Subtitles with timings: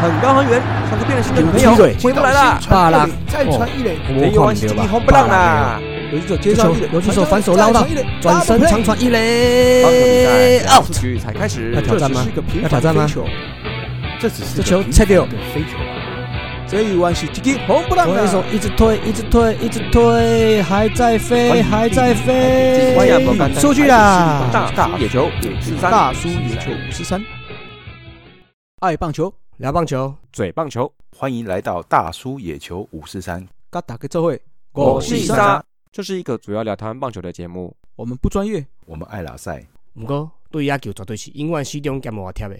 [0.00, 2.58] 很高很远，像是变了心的女朋友有回不来了。
[2.68, 5.78] 巴拉再传一垒，没有完击击红不让啦。
[6.12, 7.86] 游击手接球游击手反手捞到
[8.20, 12.26] 转身长传一垒棒球比赛两 out 才开始要，挑战吗
[12.62, 13.06] 要挑战吗
[14.18, 15.26] 这只是这球切掉。
[16.66, 18.44] 这一弯是击击红不让左手啊！
[18.52, 22.96] 一直推，一直推，一直推，还在飞，还在飞
[23.60, 24.44] 出去啦！
[24.52, 27.20] 大叔野球五四三，大叔野球五十三，
[28.80, 34.40] 爱棒球，聊棒球，嘴棒球，欢迎来到大叔野球五四三，嘎打个这会，
[34.72, 37.76] 我是沙，这是一个主要聊台湾棒球的节目。
[37.94, 42.56] 我们不专业，我们爱拉赛，不过对野球绝对是永远始终兼无贴的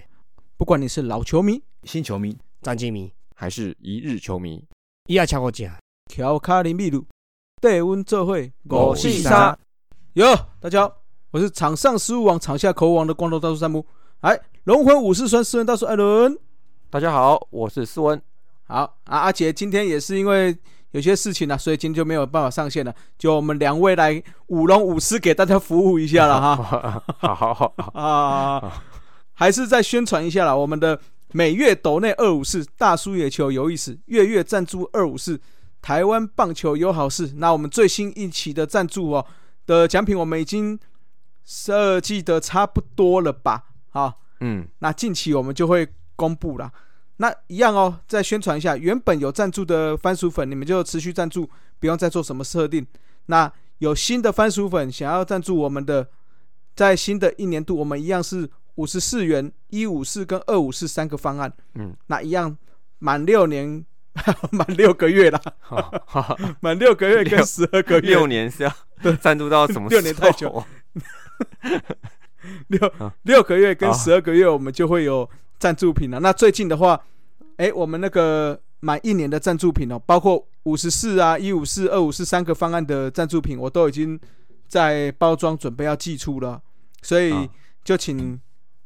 [0.59, 2.37] 不管你是老球迷、新球迷。
[2.61, 4.63] 战绩迷，还是一日球迷，
[5.07, 5.67] 伊也超过正。
[6.13, 7.03] 乔卡林秘鲁，
[7.63, 9.59] 带阮做会我是沙，
[10.13, 10.95] 哟，大家好，
[11.31, 13.87] 我是场上失误王、场下口误王的光头大叔山姆。
[14.21, 16.39] 哎，龙魂武士酸斯文大叔艾伦。
[16.93, 18.21] 大家好，我是思文。
[18.67, 20.59] 好啊，阿杰今天也是因为
[20.91, 22.93] 有些事情呢、所以今天就没有办法上线了。
[23.17, 27.05] 就我们两位来舞龙舞狮给大家服务一下了哈。
[27.19, 28.83] 好好好，啊，
[29.35, 35.41] 还是再宣传一下啦，我们的每月斗内二五四大叔野球有意思，月月赞助二五四
[35.81, 37.35] 台湾棒球友好事。
[37.37, 39.25] 那我们最新一期的赞助哦
[39.65, 40.77] 的奖品，我们已经
[41.45, 43.67] 设计的差不多了吧？
[43.91, 45.87] 好，嗯，那近期我们就会
[46.21, 46.71] 公布啦。
[47.17, 52.87] 那一样哦，再宣传一下，原本有赞助的番薯粉，你们就持续赞助，不用再做什么设定。
[53.27, 56.09] 那有新的番薯粉想要赞助我们的，
[56.75, 61.51] 在新的一年度，我们一样是五十四元、一五四跟二五四三个方案。
[61.75, 62.57] 嗯，那一样
[62.99, 63.85] 满六年，
[64.53, 68.73] 满六个月啦，好好满六个月跟十二个月，六年是要
[69.21, 69.89] 赞助到什么？
[69.89, 70.65] 六年太久
[72.69, 75.29] 六啊六个月跟啊十二个月，我们就会有
[75.61, 76.19] 赞助品了。
[76.19, 77.01] 那最近的话，
[77.59, 84.19] 哎，我们那个满一年的赞助品哦，包括五十四啊、一五四、二五四三个方案的赞助品，我都已经
[84.67, 86.61] 在包装准备要寄出了，
[87.03, 87.47] 所以啊
[87.85, 88.41] 就请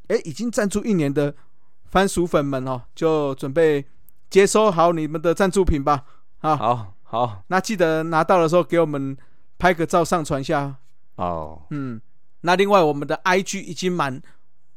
[0.08, 1.34] 哎已经赞助一年的
[1.86, 3.84] 番薯粉们哦，就准备
[4.28, 6.04] 接收好你们的赞助品吧。
[6.40, 9.16] 啊，好好那记得拿到的时候给我们
[9.58, 10.76] 拍个照上传一下。
[11.14, 12.00] 哦，嗯，
[12.40, 14.20] 那另外我们的 IG 已经满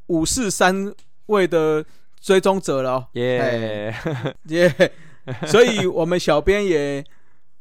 [0.07, 0.93] 五四三
[1.27, 1.85] 位的
[2.19, 2.95] 追踪者了。
[2.95, 3.93] 哦，耶，
[4.45, 4.91] 耶、
[5.45, 7.03] 所以我们小编也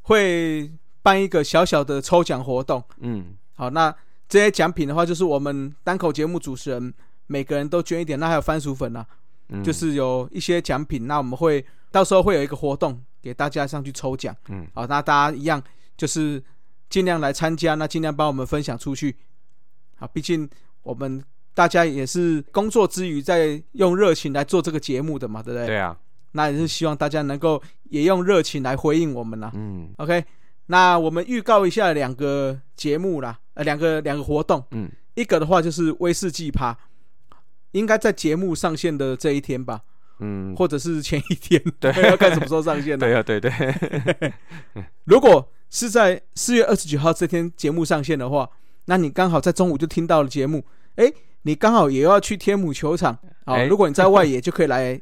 [0.03, 0.71] 会
[1.03, 2.83] 办一个小小的抽奖活动。
[2.99, 3.95] 嗯，好，那
[4.29, 6.93] 这些奖品的话，就是我们单口节目主持人
[7.27, 9.07] 每个人都捐一点，那还有番薯粉啊，
[9.51, 9.63] 嗯。
[9.63, 14.35] 就是有一些奖品，那我们会到时候会有一个活动给大家上去抽奖。
[14.49, 15.63] 嗯，好，那大家一样
[15.97, 16.43] 就是
[16.89, 19.17] 尽量来参加，那尽量帮我们分享出去。
[19.97, 20.49] 好，毕竟
[20.83, 21.23] 我们
[21.57, 25.69] 大家也是工作之余在用热情来做这个节目的嘛，对不对？
[25.69, 25.97] 对啊，
[26.33, 29.51] 那也是希望大家能够也用热情来回应我们啦。
[29.55, 29.89] 嗯。
[29.97, 30.23] OK，
[30.67, 36.77] 那我们预告一下两个节目啦，呃，两个两个活动，嗯，一个的话就是威士忌趴，
[37.71, 39.81] 应该在节目上线的这一天吧，
[40.21, 41.91] 嗯，或者是前一天， 对。
[42.05, 43.07] 要看什么时候上线的。
[43.07, 43.51] 对啊，对对，
[45.05, 48.47] 如果是在四月二十九号这天节目上线的话，
[48.85, 50.63] 那你刚好在中午就听到了节目，
[50.97, 51.13] 诶，
[51.47, 55.01] 你刚好也要去天母球场啊、诶如果你在外野，就可以来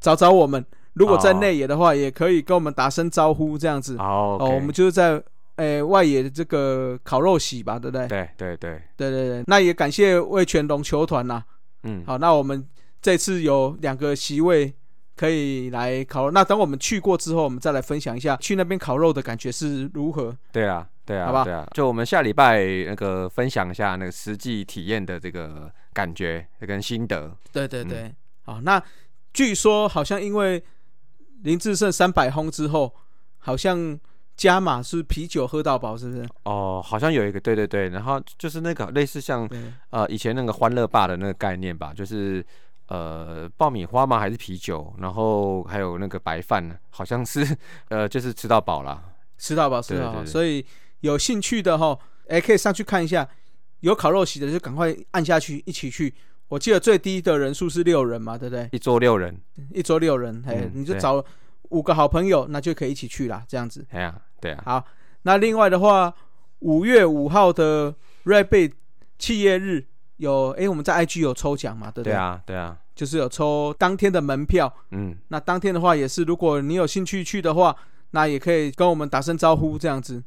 [0.00, 0.60] 找找我们；
[0.94, 3.96] 如果在哦内野的话，也可以跟我们打声招呼，这样子。
[3.96, 5.22] 好，哦，我们就是在
[5.54, 8.08] 诶外野的这个烤肉席吧，对不对？
[8.08, 9.44] 对对对，对对对。
[9.46, 11.44] 那也感谢魏全龙球团呐、
[11.84, 12.66] 嗯，好，那我们
[13.00, 14.74] 这次有两个席位
[15.16, 16.32] 可以来烤肉。
[16.32, 20.36] 那等我们去过之后，我们再来分享一下去那边烤肉的感觉是如何。
[20.50, 27.36] 对啊，对啊，好吧对啊，就我们下礼拜那个分享一下那个实际体验的这个感觉跟心得。
[27.52, 28.82] 对对对，好，那
[29.32, 30.62] 据说好像因为
[31.42, 32.94] 林志胜三百轰之后，
[33.38, 33.98] 好像
[34.36, 36.26] 加码是啤酒喝到饱，是不是？
[36.44, 39.48] 哦，好像有一个，对对对，然后就是那个类似像，
[39.90, 42.44] 呃以前那个欢乐霸的那个概念吧，就是
[42.88, 44.18] 呃爆米花吗？
[44.18, 44.94] 还是啤酒？
[44.98, 47.46] 然后还有那个白饭，好像是
[47.90, 49.10] 呃就是吃到饱了。
[49.36, 50.24] 吃到饱，吃到饱。
[50.24, 50.64] 所以
[51.04, 51.98] 有兴趣的哈，
[52.28, 53.28] 哎，可以上去看一下。
[53.80, 56.14] 有烤肉席的就赶快按下去，一起去。
[56.48, 58.66] 我记得最低的人数是六人嘛，对不对？
[58.72, 59.38] 一桌六人，
[59.74, 61.22] 一桌六人，哎、嗯你就找
[61.68, 63.84] 五个好朋友，那就可以一起去啦，这样子。
[63.90, 64.84] 哎呀，对啊，好，
[65.22, 66.14] 那另外的话，
[66.60, 68.72] 五月五号的 Red Bay
[69.18, 69.84] 企业日
[70.16, 74.72] 有，哎，我们在 IG 有抽奖嘛，对不对啊，对啊，就是有抽当天的门票。
[74.92, 77.76] 嗯，那当天的话也是，如果你有兴趣去的话，
[78.12, 80.24] 那也可以跟我们打声招呼，这样子。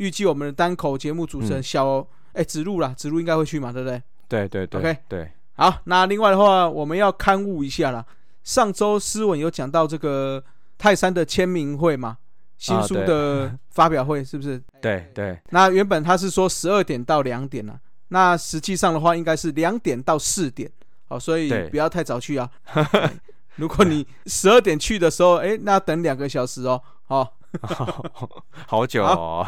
[0.00, 4.02] 预计我们的单口节目主持人嗯小哎子路啦，子路应该会去嘛，对不对？
[4.26, 8.04] 对对对 OK 对，好，那另外的话，我们要刊物一下啦。
[8.42, 10.42] 上周诗文有讲到这个
[10.78, 12.16] 泰山的签名会嘛，
[12.56, 14.62] 新书的发表会是不是？
[14.80, 20.70] 对对，那原本他是说十二点到两点啊，那实际上的话应该是两点到四点，
[21.08, 22.48] 好，所以不要太早去啊。
[22.72, 23.10] 对
[23.56, 27.36] 如果你十二点去的时候，哎，那等两个小时哦，好，
[28.66, 29.46] 好久哦，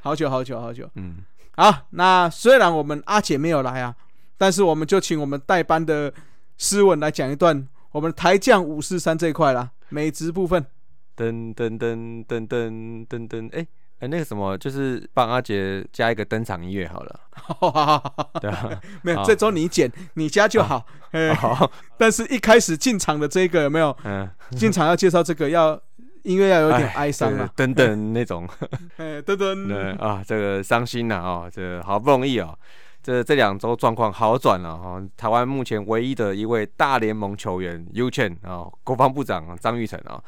[0.00, 0.88] 好久好久好久。
[0.94, 1.18] 嗯，
[1.56, 3.94] 好，那虽然我们阿姐没有来啊，
[4.36, 6.12] 但是我们就请我们代班的
[6.58, 10.64] 诗文来讲一段我们台将五四三这一块啦，美职部分。
[11.16, 13.64] 噔噔噔噔噔噔噔，哎
[14.00, 17.20] 哎，那个什么，就是帮阿杰加一个登场音乐好了，
[18.42, 20.84] 对啊，没有，好这周你剪，你加就好。
[21.12, 23.96] 哎、好，但是一开始进场的这个有没有？
[24.02, 25.80] 嗯，进场要介绍这个要
[26.24, 27.48] 音乐要有点哎哀伤啊。
[27.56, 28.46] 等等那种，
[28.98, 32.58] 哎，等等，对啊，这个伤心呐哦，这好不容易哦，
[33.02, 35.08] 这这两周状况好转了哈、哦。
[35.16, 40.22] 台湾目前唯一的一位大联盟球员 U Chen 啊，国防部长张玉成啊、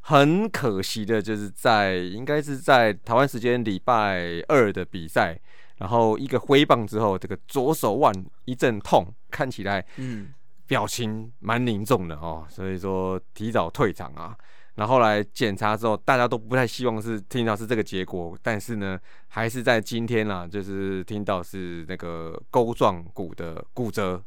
[0.00, 5.38] 很可惜的就是在应该是在台湾时间礼拜二的比赛，
[5.78, 8.14] 然后一个挥棒之后，这个左手腕
[8.44, 10.32] 一阵痛，看起来嗯，
[10.68, 14.36] 表情蛮凝重的哦，所以说提早退场啊。
[14.74, 18.98] 然后来检查之后，大家都不太希望是听到是这个结果，但是呢，
[19.28, 24.22] 还是在今天啦，就是听到是那个钩状骨的骨折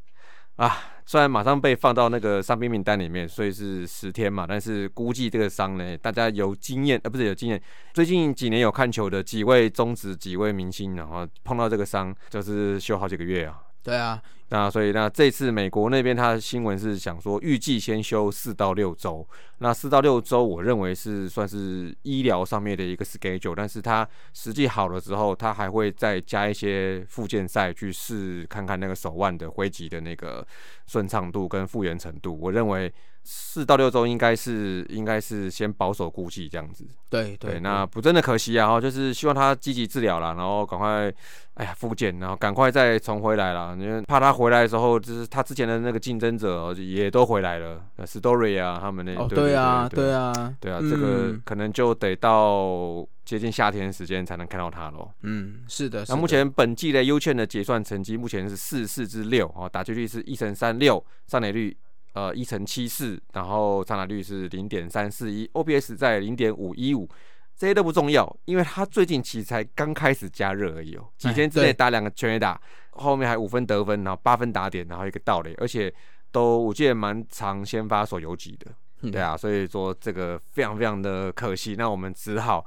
[0.57, 0.77] 啊。
[1.07, 7.61] 虽然马上被放到那个伤病名单里面，所以是十天嘛，但是估计这个伤呢，大家有经验，呃，不是有经验，
[7.93, 13.59] 最近几年有看球的几位中职几位明星，然后碰到这个伤，就是休好几个月啊。
[13.83, 14.19] 对啊，
[14.49, 19.27] 那所以那这次美国那边他的新闻是想说，预计先休四到六周。
[19.57, 30.45] 那四到六周，我认为是算是医疗上面的一个 schedule，但是他实际好了之后，他还会再加一些附件赛去试看看那个手腕的挥击的那个
[30.85, 32.37] 顺畅度跟复原程度。
[32.39, 32.93] 我认为
[33.23, 36.85] 四到六周应该是应该是先保守估计这样子。
[37.09, 41.11] 对对，那不真的可惜啊，哈，就是希望他积极治疗啦，然后赶快，
[41.53, 55.09] 哎呀，复健，然后赶快再重回来啦，因为怕他回来的时候，就是他之前的那个竞争者哦也都回来了，Story 啊，他们那，哦，对对啊，对对啊，对啊，这个嗯可能就得到接近夏天时间才能看到他喽。
[55.23, 56.05] 嗯，是的。
[56.07, 61.75] 那目前本季的优券的结算成绩目前是四四之六哦，打击率是一乘三六，上垒率
[62.13, 67.09] 呃一乘七四，然后上垒率是零点三四一，OBS 在零点五一五，
[67.57, 72.59] 这些都不重要，因为他最近其实才刚开始加热而已哦，几天之内打两个全垒打，
[72.91, 75.93] 后面还五分得分，然后八分打点，然后一个盗垒，而且
[76.31, 78.71] 都我记得蛮常先发手游击的，
[79.01, 82.65] 嗯对啊，所以说这个非常非常的可惜，那我们只好。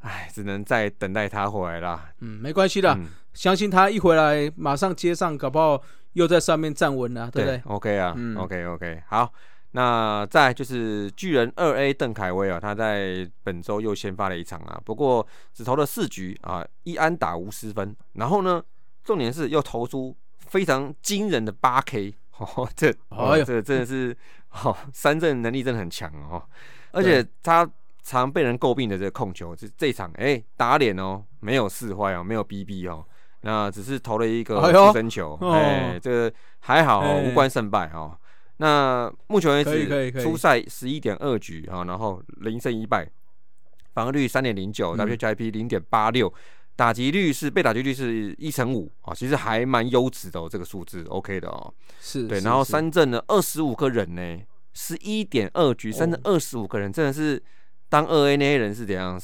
[0.00, 2.08] 唉，只能再等待他回来啦。
[2.20, 5.82] 嗯，没关系的，嗯相信他一回来马上接上，搞不好
[6.12, 9.32] 又在上面站稳了，对不对？？OK 啊、嗯 o k OK，好。
[9.72, 17.94] 那再就是巨人二 A 邓凯威啊，他在本周又先发了一场啊，不过只投了四局啊，一安打无失分。
[18.14, 18.62] 然后呢，
[19.04, 23.44] 重点是又投出非常惊人的八 K，哦，这哦哎呦。
[23.44, 24.16] 这真的是
[24.64, 26.42] 哦，三振能力真的很强哦，
[26.92, 27.68] 而且他
[28.02, 33.04] 常被人诟病的这个控球，这这场哎、打脸哦，没有四坏哦，没有 BB 哦，
[33.42, 34.86] 那只是投了一个哎呦。
[34.86, 35.52] 出生球，哦。
[35.52, 38.16] 哎、这个还好、无关胜败哦。
[38.58, 43.08] 那目前为止，初赛十一点二局啊，然后零胜一败，
[43.94, 46.32] 防御率三点零九嗯，WHIP 零点八六，
[46.76, 51.72] 打击率是被打击率是一成五啊，其实还蛮优质的哦，这个数字 OK 的哦。
[52.00, 54.38] 是，对，然后三阵呢二十五个人呢，
[54.74, 57.42] 十一点二局，三振二十五个人，真的是
[57.88, 59.20] 当二 A 那些人是怎样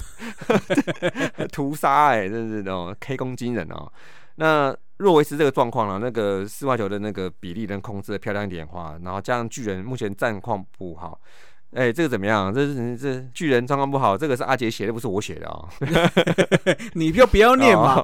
[1.52, 3.92] 屠杀哎、真的是哦 K 攻惊人哦。
[4.36, 11.20] 那若维持这个状况了，那个四坏球的那个比例能控制的漂亮一点的话，然后加上巨人目前战况不好。
[11.74, 12.54] 哎、这个怎么样？
[12.54, 15.68] 这是这巨人状况不好，这个是阿杰写的，不是我写的啊、
[16.94, 18.00] 你就不要念嘛。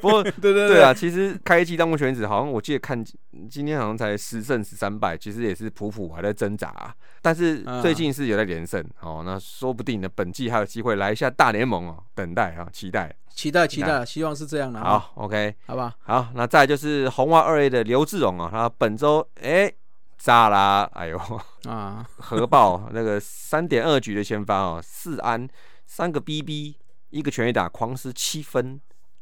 [0.00, 3.04] 不过 对对对啊，，其实开季到目前为止，好像我记得看
[3.50, 13.14] 今天好像才十胜十三败，其实也是普普还在挣扎啊、但是嗯最近是有在连胜哦，那说不定呢，本季还有机会来一下大联盟哦，等待啊，期待。
[13.28, 15.94] 期待期待，希望是这样的。，好，OK，好吧。
[16.00, 19.72] 好，那再来就是红袜二 A 的刘志荣啊，他本周哎
[20.18, 21.18] 炸啦，哎呦，
[21.64, 25.48] 啊，核爆那个三点二局的先发哦，四安
[25.86, 26.76] 三个 BB，
[27.10, 28.80] 一个全垒打，狂失七分。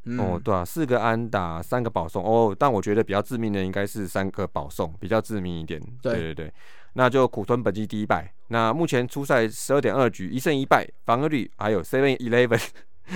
[0.09, 5.81] 嗯哦，，对啊，四个安打，三个保送哦，但我觉得比较致命的应该是三个保送，比较致命一点。
[6.01, 6.55] 对对对对，
[6.93, 8.33] 那就苦吞本季第一败。
[8.47, 12.61] 那目前初赛十二点二局，一胜一败，防御率还有 seven eleven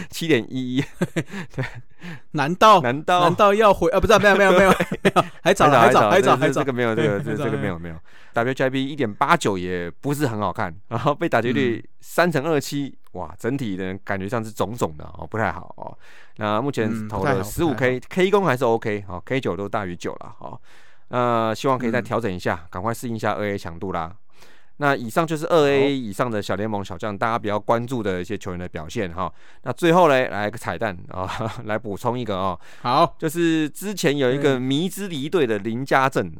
[0.09, 0.85] 七点一一，
[1.54, 1.64] 对
[2.32, 4.00] 难道难道难道要回啊？
[4.00, 4.70] 不是啊，没有没有没有
[5.02, 6.73] 没有，还早了还早还早还早这这个。
[6.73, 7.97] 没有这个这这个没有没有
[8.35, 15.97] ，WHIP 一点八九也不是很好看，然后被打击率三乘二七，哇，整体的感觉上是肿肿的哦，不太好哦。
[16.37, 20.61] 那目前投了十五 K K 攻还是 OK，好 K 九都大于九了好。
[21.09, 24.14] 那希望可以再嗯调整一下，赶快适应一下二 A 强度啦。
[24.80, 29.30] 那以上就是二 A 以上的小联盟小将，大家比较关注的一些球员的表现哈。
[29.64, 31.28] 那最后嘞，来个彩蛋啊、
[31.66, 33.14] 来补充一个哦，好。
[33.18, 36.32] 就是之前有一个迷之离队的林家正，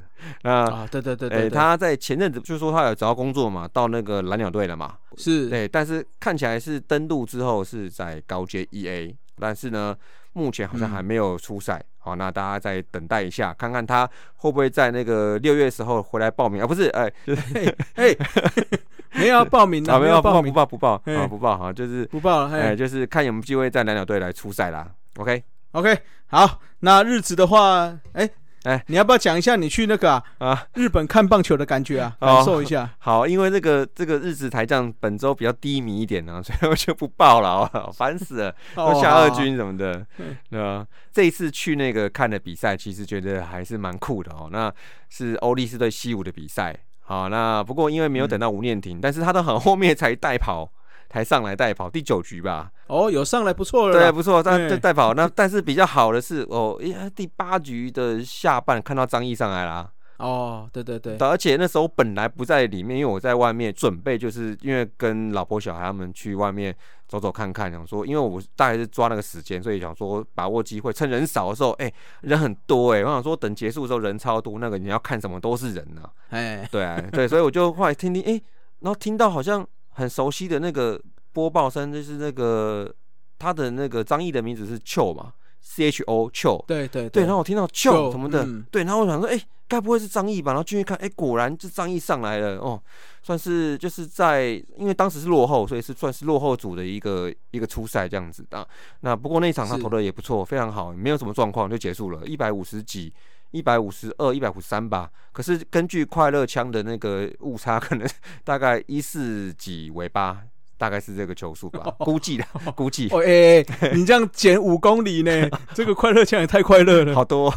[0.43, 5.51] 那啊，对对对诶、对，对他在前阵子就说他有找到工作嘛，到那个蓝鸟队了嘛，是。
[5.51, 9.95] 对，但是看起来是登陆之后是在高阶 EA，但是呢，
[10.33, 16.67] 目前好像嗯还没有出赛，好、那大家再等待一下，看看他会不会在那个六月时候回来报名啊？
[16.67, 18.15] 不是，哎、 就是哎，
[19.15, 22.51] 没有要报名的，啊，没有有报名，不报不报不报啊不报哈，就是不报了。
[22.57, 24.89] 哎、嘿就是看有没有机会在蓝鸟队来出赛啦。
[25.17, 28.29] OK，，OK，好，那日子的话，哎
[28.65, 32.17] 哎你要不要讲一下你去那个啊啊，日本看棒球的感觉啊？
[32.21, 32.91] 哦感受一下。
[32.99, 38.51] 好，因为这个这个日子台将本周比较低迷一点呢、 所以我就不报了哦，烦死了。
[38.75, 40.07] 哦都下二，军什么的，
[40.51, 40.87] 对吧？
[41.13, 44.49] 这一次去那个看的比赛，其实觉得还是蛮酷的哦。
[44.53, 44.73] 那
[45.09, 50.71] 是欧力士对西武的比赛，好，那不过因为没有等到吴念婷，但是他都很后面才带跑，
[51.11, 53.93] 才上来带跑，第九局吧，哦，有上来不错了。
[53.93, 54.79] 对，不错，但哎对。
[54.79, 55.13] 带跑。
[55.15, 66.75] 那但是比较好的是，哦，呀第八局的下半看到张毅上来啦，哦，对对对，而且那时候本来不在里面，因为我在外面准备，就是因为跟老婆小孩他们去外面
[67.09, 78.41] 走走看看，想说，因为我大概是抓那个时间，所以想说把握机会，趁人少的时候， 哎、人很多哎、我想说等结束的时候人超多，那个你要看什么都是人呐、哎， 对啊，对，所以我就后来听听，哎、
[78.81, 81.01] 然后听到好像很熟悉的那个
[81.33, 82.93] 播报声，就是那个
[83.39, 90.53] 他的那个张译的名字是邱嘛，C H O 邱，对对对，然后我听到就救什么的，嗯对，然后我想说，哎、该不会是张译吧？
[90.53, 92.81] 然后进去看，哎、果然是张译上来了，哦，
[93.23, 98.67] 算是就是在，因为当时是落后，所以是算是落后组的一个一个初赛这样子的。
[99.01, 103.13] 那不过那一场他投的也不错，非常好，没有什么状况就结束了，一百五十几。
[103.51, 108.09] 一百五十二、一百五十三吧，可是根据快乐枪的那个误差，可能
[108.45, 110.39] 大概一四几尾巴，
[110.79, 115.49] 大概是这个球速吧，估计的，估计哦，哎、哎你这样减五公里呢？
[115.75, 117.15] 这个快乐枪也太快乐了。
[117.15, 117.53] 好多。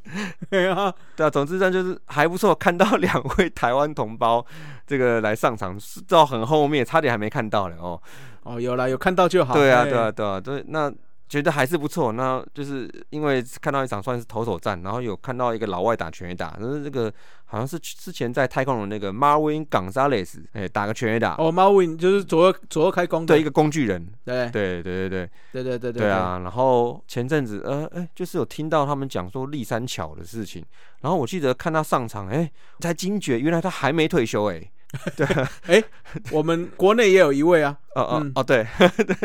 [0.50, 4.44] 对啊，对啊，总之上就是还不错，看到两位台湾同胞
[4.86, 8.00] 这个来上场，是到很后面，差点还没看到了哦。
[8.44, 9.54] 哦，有啦，有看到就好。
[9.54, 10.92] 对啊，哎对啊，，对啊，对，那
[11.28, 12.12] 觉得还是不错。
[12.12, 17.12] 那就是因为看到一场算是投手战，然后有看到一个老外打全垒打，但是这个
[17.44, 23.38] 好像是之前在太空人那个 Marvin Gonzalez，哎、打个全垒打，哦，Marvin 就是左右左右开弓的。
[23.38, 26.40] 一个工具人，对对对对对对对对对啊。
[26.42, 30.64] 然后前阵子呃哎、就是有听到他们讲说立三桥的事情，
[31.02, 34.70] 然后我记得看他上场，哎、才惊觉原来他还没退休、哎。
[36.32, 38.66] 我们国内也有一位啊，哦哦嗯哦，对，
[39.06, 39.16] 对，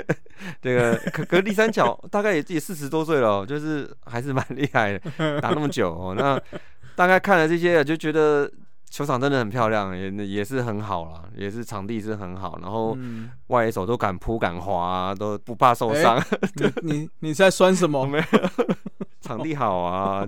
[0.61, 6.13] 这个可可是第三角大概也自己四十多岁了哦，就是还是蛮厉害的，打那么久哦。
[6.17, 6.39] 那
[6.95, 8.51] 大概看了这些，就觉得
[8.89, 16.21] 球场真的很漂亮，也也是很好啦，也是场地是很好，然后嗯，外野手都敢扑敢滑啊，都不怕受伤，
[16.55, 18.05] 你你你在酸什么？
[18.05, 18.23] 没有
[19.23, 20.27] 场地好啊，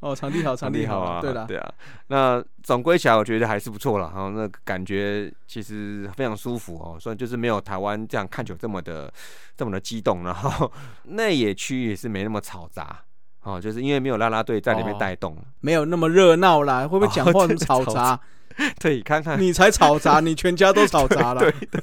[0.00, 1.74] 哦，场地好， 场地好啊，对了，对啊。
[2.06, 9.12] 那总归起来，我觉得还是不错了，然后那感觉其实非常舒服哦，虽然就是没有台湾这样看球这么的
[9.56, 10.70] 这么的激动，然后
[11.04, 13.00] 内野区也是没那么嘈杂。
[13.42, 16.86] 哦，就是因为没有啦啦队在里面哦带动，没有那么热闹啦。
[16.86, 18.18] 会不会讲话很吵杂？
[18.78, 21.40] 对，看看，你才吵杂，你全家都吵杂了。
[21.40, 21.82] 对对，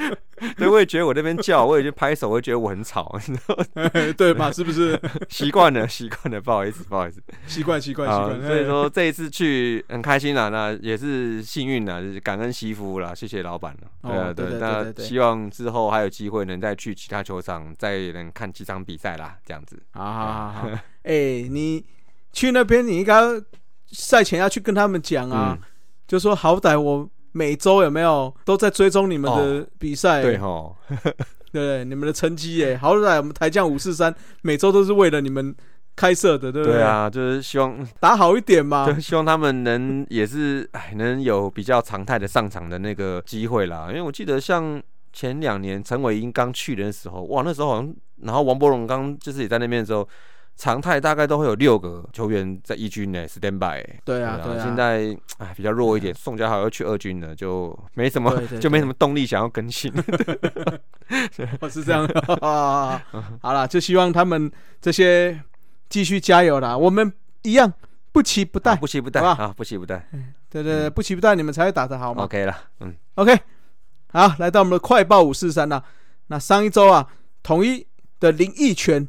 [0.70, 3.56] 我也觉得我那边叫，我也就拍手，我也觉得我很吵， 你知道
[4.16, 4.50] 对吧？
[4.50, 4.98] 是不是？
[5.28, 7.22] 习惯了，习惯了，不好意思，不好意思。
[7.46, 8.42] 习惯习惯习啊，惯。
[8.46, 13.88] 所以说这一次去很开心啦，那也是幸运啦，就是感恩惜福啦，谢谢老板了。
[14.02, 19.80] 对啊，哦对那希望之后还有机会能再去其他球场，再能看几场比赛啦，这样子。
[19.92, 20.68] 好好好好，
[21.02, 21.84] 哎、你
[22.32, 23.14] 去那边，你应该
[23.92, 25.66] 赛前要去跟他们讲啊，嗯，
[26.06, 30.76] 就说好歹我每周有没有都在追踪你们的比赛、对吼，
[31.52, 31.84] 对？
[31.84, 35.54] 你们的成绩哎，好歹我们台将五四三每周都是为了你们
[35.96, 36.78] 开设的，对不对？
[36.78, 38.86] 对，啊，就是希望，打好一点嘛。
[38.90, 43.86] 就希望他们能也是，哎，能有比较常态的上场的那个机会啦。
[43.88, 44.82] 因为我记得像
[45.12, 50.08] 前两年陈伟英刚去的时候，哇，那时候好像，然后王柏荣刚就是也在那边的时候。
[50.60, 54.00] 常态大概都会有六个球员在一军呢，stand by 欸。
[54.04, 54.62] 对啊，对啊。
[54.62, 59.90] 现在哎比较弱一点，宋家豪又去二军了，就没什么 就没什么动力想要更新。
[61.60, 62.06] 哦，是这样。
[63.40, 64.52] 好了，就希望他们
[64.82, 65.42] 这些
[65.88, 66.76] 继续加油啦。
[66.76, 67.72] 我们一样
[68.12, 68.76] 不期不待啊。
[68.76, 70.06] 不期不待啊，不期不待。
[70.50, 72.24] 对对对，不期不待，你们才会打得好嘛。
[72.24, 73.34] OK 了，嗯 OK，
[74.12, 75.82] 好，来到我们的快报五四三啦。
[76.26, 77.06] 那上一周啊，
[77.42, 77.86] 统一
[78.18, 79.08] 的林奕泉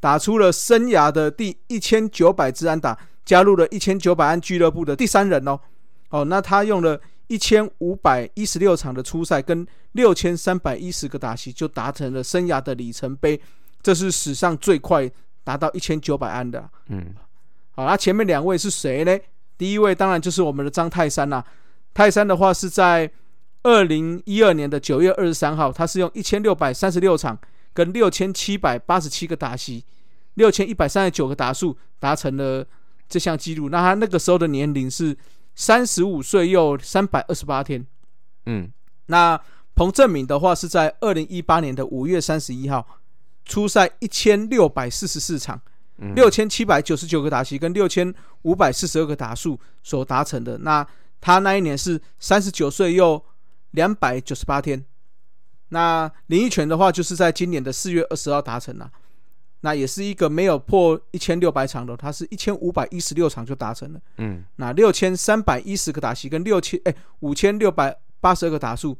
[0.00, 5.60] 打出了生涯的第一千九百支安打，加入了一千九百安俱乐部的第三人哦。
[6.08, 13.40] 哦，那他用了一千五百一十六场的初赛跟六千三百一十个打席，就达成了生涯的里程碑，
[13.82, 15.08] 这是史上最快
[15.44, 16.70] 达到一千九百安的啊。
[16.88, 17.14] 嗯
[17.72, 19.16] 好，那前面两位是谁呢？
[19.56, 21.44] 第一位当然就是我们的张泰山啦、
[21.94, 23.08] 泰山的话是在
[23.62, 27.38] 二零一二年的九月二十三号，他是用一千六百三十六场
[27.72, 29.84] 跟六千七百八十七个打席，
[30.34, 32.66] 六千一百三十九个打数，达成了
[33.08, 33.68] 这项纪录。
[33.68, 35.16] 那他那个时候的年龄是
[35.54, 37.86] 三十五岁又三百二十八天。
[38.46, 38.72] 嗯
[39.06, 39.40] 那
[39.74, 42.86] 彭正敏的话是在二零一八年的五月三十一号，
[43.44, 45.60] 出赛一千六百四十四场。
[45.98, 48.12] 嗯，六千七百九十九个打席跟六千
[48.42, 50.58] 五百四十二个打数所达成的。
[50.58, 50.86] 那
[51.20, 53.22] 他那一年是三十九岁又
[53.72, 54.84] 两百九十八天。
[55.70, 58.90] 那林奕泉的话，就是在今年的四月二十号达成了。
[59.62, 64.00] 那也是一个没有破一千六百场的，他是一千五百一十六场就达成了。
[64.16, 68.96] 嗯那六千三百一十个打席跟六千哎五千六百八十二个打数，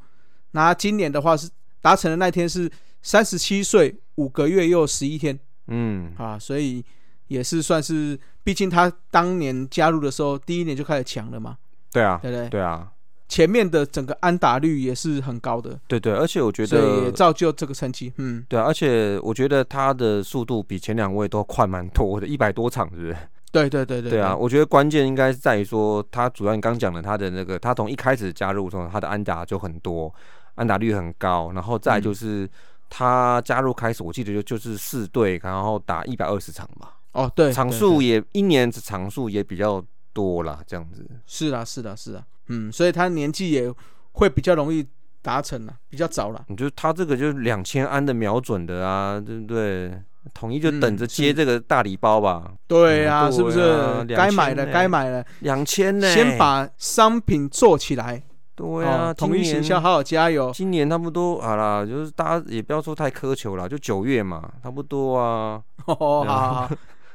[0.51, 1.49] 那今年的话是
[1.81, 5.39] 达成的那天是三十七岁五个月又十一天。
[5.69, 6.85] 嗯啊，所以
[7.29, 11.57] 也是算是，毕竟他当年加入的时候，第一年就开始强了嘛，
[11.91, 12.49] 对啊对不对？
[12.51, 12.93] 对啊
[13.31, 17.13] 前面的整个安打率也是很高的，对对，而且我觉得也得。
[17.13, 18.13] 造就这个成绩。
[18.17, 23.17] 嗯，对啊，而且我觉得他的速度比前两位都快蛮多的，一百多场，是不是？
[23.53, 30.13] 对对对对对啊，，我觉得关键应该是在于说，他主要你刚讲的他的那个，他从一开始加入的时候，他的安打就很多，
[30.57, 32.49] 安打率很高，然后再就是、
[32.89, 39.83] 他加入开始，我记得就就是四队，然后打一百二十场吧，哦对，场数也一年场数也比较
[40.21, 41.07] 多啦，这样子。
[41.27, 43.73] 是啊是啊是啊，嗯，所以他年纪也
[44.13, 44.87] 会比较容易
[45.23, 46.45] 达成了，比较早了。
[46.49, 49.93] 你就他这个就是两千安的瞄准的啊，对不对？
[50.35, 54.05] 统一就等着嗯接这个大礼包吧，对啊，嗯是不是？
[54.15, 56.15] 该买的该买的，两千呢？
[56.15, 58.23] 先把商品做起来。
[58.55, 60.53] 对啊，哦，统一今年行销好好加油。
[60.53, 65.63] 今年差不多好啦，就是大家也不要说太苛求了，就九月嘛，差不多啊。
[65.87, 66.71] 哦，好好好，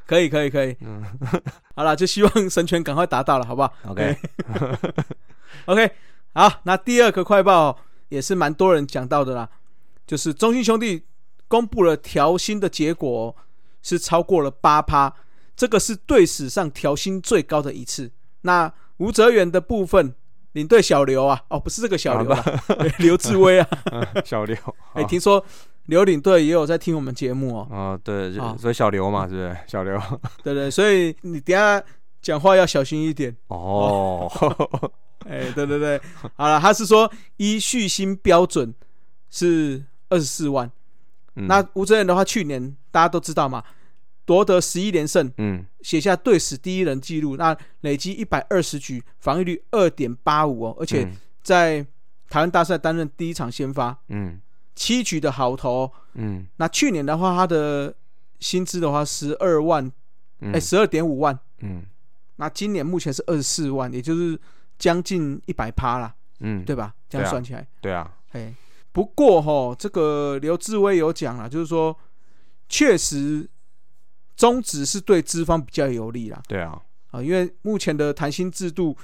[0.05, 0.75] 可以可以可以。
[0.81, 1.03] 嗯
[1.75, 5.91] 好了，就希望神权赶快达到了，好不好 OK，？OK，
[6.33, 7.77] 好，那第二个快报
[8.09, 9.49] 也是蛮多人讲到的啦，
[10.05, 11.03] 就是中信兄弟
[11.47, 13.35] 公布了调薪的结果、哦、
[13.81, 15.13] 是超过了八趴，
[15.55, 18.11] 这个是队史上调薪最高的一次。
[18.41, 20.15] 那吴哲源的部分，
[20.53, 22.41] 领队小刘啊，哦，不是这个小刘啦，
[22.79, 23.67] 对 刘志威啊，
[24.23, 24.55] 小刘，
[24.93, 25.43] 哎、听说
[25.85, 29.57] 刘领队也有在听我们节目哦，哦，对，就所以小刘嘛，是不是？
[29.67, 30.01] 小刘，
[30.43, 31.81] 对对，所以你等一下
[32.21, 33.35] 讲话要小心一点。
[33.47, 34.29] 哦，
[35.27, 36.01] 哎，对对对，
[36.35, 38.73] 好了，他是说依续薪标准
[39.29, 40.71] 是二十四万。
[41.35, 41.47] 嗯。
[41.47, 43.63] 那吴哲源的话，去年大家都知道嘛，
[44.25, 45.65] 夺得十一连胜，嗯。
[45.81, 51.11] 写下队史第一人纪录，那累积一百二十局，防御率二点八五哦，而且嗯。
[51.43, 51.85] 在
[52.27, 54.41] 台湾大赛担任第一场先发，嗯
[54.75, 55.83] 七局的好投。
[55.83, 55.91] 哦。
[56.13, 56.45] 嗯。
[56.57, 57.95] 那去年的话，他的
[58.39, 59.91] 薪资的话十二万，
[60.41, 61.37] 嗯，哎，十二点五万。
[61.59, 61.83] 嗯。
[62.37, 64.37] 那今年目前是二十四万，也就是
[64.77, 66.93] 将近一百趴啦，嗯，对吧？
[67.07, 68.53] 这样算起来，对啊，哎，
[68.91, 71.97] 不过哈，这个刘志威有讲了，就是说，
[72.67, 73.49] 确实
[74.35, 78.97] 中止是对资方比较有利啦，对啊，啊，因为目前的谈薪制度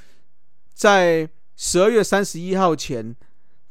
[0.74, 3.16] 在十二月三十一号前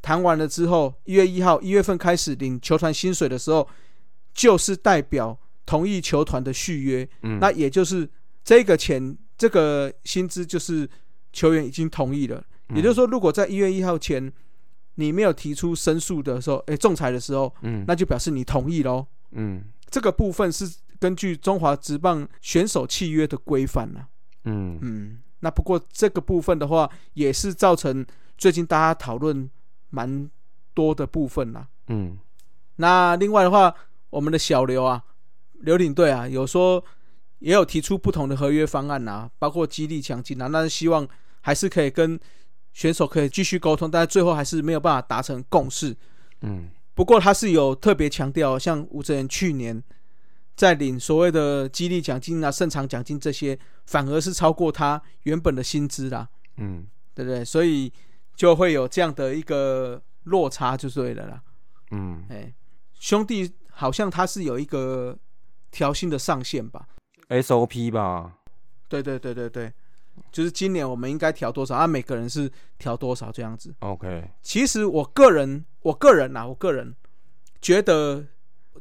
[0.03, 3.67] 谈完了之后，一月一号一月份开始领球团薪水的时候，
[4.33, 8.09] 就是代表同意球团的续约，嗯，那也就是
[8.43, 10.89] 这个钱这个薪资就是
[11.33, 12.43] 球员已经同意了。
[12.75, 14.33] 也就是说，如果在一月一号前
[14.95, 17.85] 你没有提出申诉的时候，诶，仲裁的时候，嗯。
[17.87, 19.07] 那就表示你同意喽。
[19.33, 19.65] 嗯。
[19.91, 24.07] 这个部分是根据中华职棒选手契约的规范啦。
[24.45, 24.79] 嗯。
[24.83, 28.07] 嗯，那不过这个部分的话，也是造成
[28.39, 29.51] 最近大家讨论
[29.91, 30.31] 蛮
[30.73, 31.69] 多的部分啦。
[31.89, 32.19] 嗯
[32.77, 33.75] 那另外的话，
[34.09, 35.05] 我们的小刘啊，
[35.61, 36.83] 刘领队啊，有说
[37.41, 41.07] 也有提出不同的合约方案啊，包括激励奖金啊，那希望
[41.43, 42.19] 还是可以跟
[42.73, 45.95] 选手可以继续沟通，但是最后还是没有办法达成共识。
[46.43, 49.83] 嗯不过他是有特别强调，像吴哲源去年
[50.55, 57.45] 在领所谓的激励奖金啊、胜场奖金这些，反而是超过他原本的薪资啦，嗯对不对？
[57.45, 57.93] 所以
[58.41, 61.43] 就会有这样的一个落差，就对了啦。
[61.91, 62.51] 嗯哎，
[62.95, 65.19] 兄弟好像他是有一个
[65.71, 66.89] 调薪的上限吧
[67.29, 68.39] ？，SOP 吧，
[68.89, 69.71] 对对对对对，
[70.33, 71.87] 就是今年我们应该调多少啊？
[71.87, 73.75] 每个人是调多少这样子。
[73.81, 76.97] OK，其实我个人，我个人呐、我个人
[77.61, 78.27] 觉得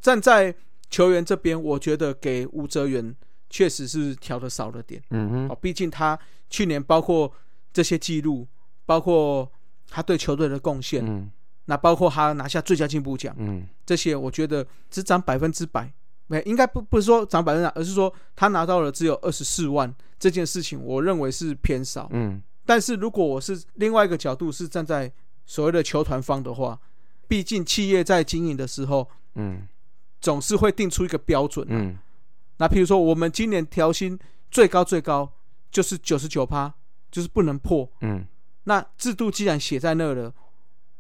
[0.01, 0.55] 站在
[0.89, 3.13] 球员这边，我觉得给吴哲源
[3.49, 6.17] 确实是调的少了点哦，嗯哼，毕竟他
[6.49, 7.33] 去年包括
[7.73, 8.47] 这些记录，
[8.89, 9.47] 包括
[9.87, 11.29] 他对球队的贡献，嗯。
[11.65, 13.67] 那包括他拿下最佳进步奖，嗯。
[13.85, 15.93] 这些我觉得只涨百分之百，
[16.25, 22.09] 没应该不不是说涨百分之百，而是说他拿到了只有二十四万这件事情，我认为是偏少。
[22.11, 22.41] 嗯。
[22.65, 25.11] 但是如果我是另外一个角度，是站在
[25.45, 26.79] 所谓的球团方的话，
[27.27, 29.67] 毕竟企业在经营的时候，嗯。
[30.19, 31.69] 总是会定出一个标准、啊。
[31.73, 31.95] 嗯。
[32.57, 34.17] 那譬如说，我们今年调薪
[34.49, 35.31] 最高最高
[35.69, 36.73] 就是九十九趴，
[37.11, 37.87] 就是不能破。
[38.01, 38.25] 嗯
[38.65, 40.33] 那制度既然写在那了，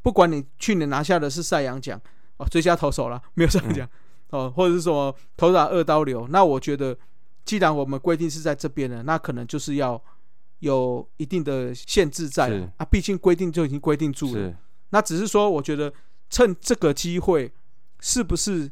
[0.01, 1.99] 不管你去年拿下的是赛扬奖
[2.37, 3.89] 哦，最佳投手啦， 没有赛扬奖、
[4.29, 6.97] 哦，或者是什么投打二刀流，那我觉得，
[7.45, 10.01] 既然我们规定是在这边的，那可能就是要
[10.59, 12.69] 有一定的限制在是。
[12.77, 14.53] 啊，毕竟规定就已经规定住了。
[14.91, 15.93] 那只是说，我觉得
[16.29, 17.51] 趁这个机会，
[17.99, 18.71] 是不是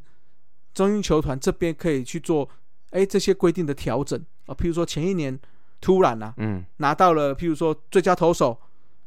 [0.74, 2.50] 中英球团这边可以去做
[2.92, 4.20] 哎这些规定的调整？
[4.46, 4.56] 啊？
[4.56, 5.38] 譬如说前一年
[5.82, 6.66] 突然啊，嗯。
[6.78, 8.60] 拿到了，譬如说最佳投手、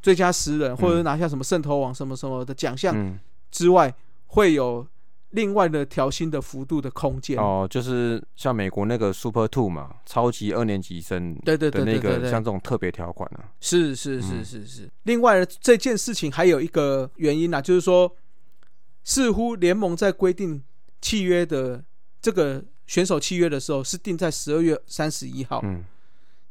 [0.03, 3.19] 最佳十人，或者是拿下什么圣头王什么什么的奖项嗯
[3.51, 3.95] 之外，
[4.27, 4.87] 会有
[5.31, 7.39] 另外的调薪的幅度的空间。
[7.39, 14.91] 哦，就是像美国那个 Super Two 嘛，超级二年级生对对对那个，像这种特别条款啊，是是是嗯是是。
[15.05, 18.11] 另外呢，这件事情还有一个原因啊，就是说，
[19.05, 20.63] 似乎联盟在规定
[21.01, 21.85] 契约的
[22.21, 25.61] 这个选手契约的时候，是定在十二月三十一号。
[25.63, 25.85] 嗯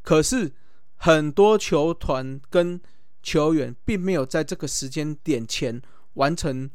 [0.01, 0.51] 可是
[0.95, 2.79] 很多球团跟
[3.29, 5.79] 球员并没有在这个时间点前
[6.15, 6.69] 完成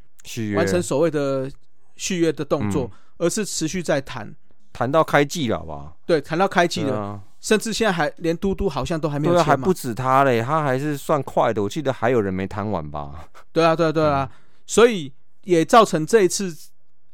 [0.55, 1.51] 完成所谓的
[1.97, 4.35] 续约的动作，嗯而是持续在谈。
[4.73, 5.95] 谈到开季了，吧？
[6.05, 9.73] 对，谈到开季了，啊，甚至现在还连嘟嘟好像都还没有还不。
[9.73, 13.29] 止他嘞，他还是算快的，我记得还有人没谈完吧？
[13.53, 14.35] 对啊，对啊，对啊，嗯
[14.67, 15.12] 所以
[15.43, 16.53] 也造成这一次，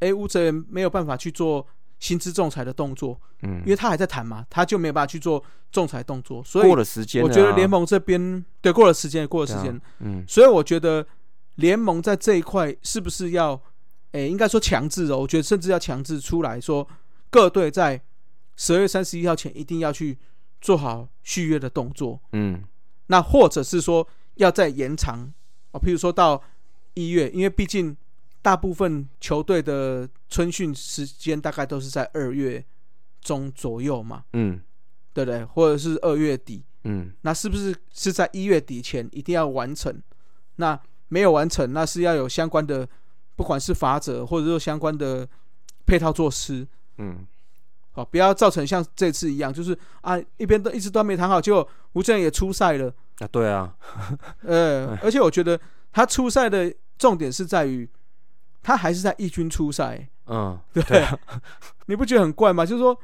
[0.00, 1.66] 哎，吴哲没有办法去做
[2.00, 3.62] 薪资仲裁的动作，嗯。
[3.64, 6.42] 因，为他还在谈嘛，他就没有办法去做仲裁动作。
[6.42, 10.24] 所以过了时间我觉得联盟这边对过了时间，过了时间，嗯。
[10.26, 11.06] 所以我觉得
[11.54, 13.60] 联盟在这一块是不是要，
[14.12, 16.88] 诶，应该说强制哦，我觉得甚至要强制出来说，
[17.30, 18.02] 各队在
[18.56, 20.18] 十二月三十一号前一定要去
[20.60, 22.64] 做好续约的动作，嗯。
[23.06, 25.32] 那或者是说要再延长
[25.72, 26.42] 哦，譬如说到
[26.94, 27.96] 一月，因为毕竟
[28.42, 32.64] 大部分球队的春训时间大概都是在二月
[33.20, 34.61] 中左右嘛，嗯。
[35.12, 35.44] 对不对？
[35.44, 37.12] 或者是二月底，嗯。
[37.22, 40.00] 那是不是是在一月底前一定要完成？
[40.55, 42.88] 那没有完成，那是要有相关的，
[43.35, 45.29] 不管是法则或者说相关的
[45.85, 46.66] 配套措施，
[46.98, 47.26] 嗯。
[47.90, 53.76] 好，不要造成像这次一样，就是啊一边都一直都没谈好，结果吴镇也出赛了，啊，对啊，
[54.42, 57.87] 呃，而且我觉得他出赛的重点是在于，
[58.62, 61.05] 他还是在义军出赛，嗯， 对不对？
[61.87, 62.64] 你不觉得很怪吗？
[62.64, 62.96] 就是说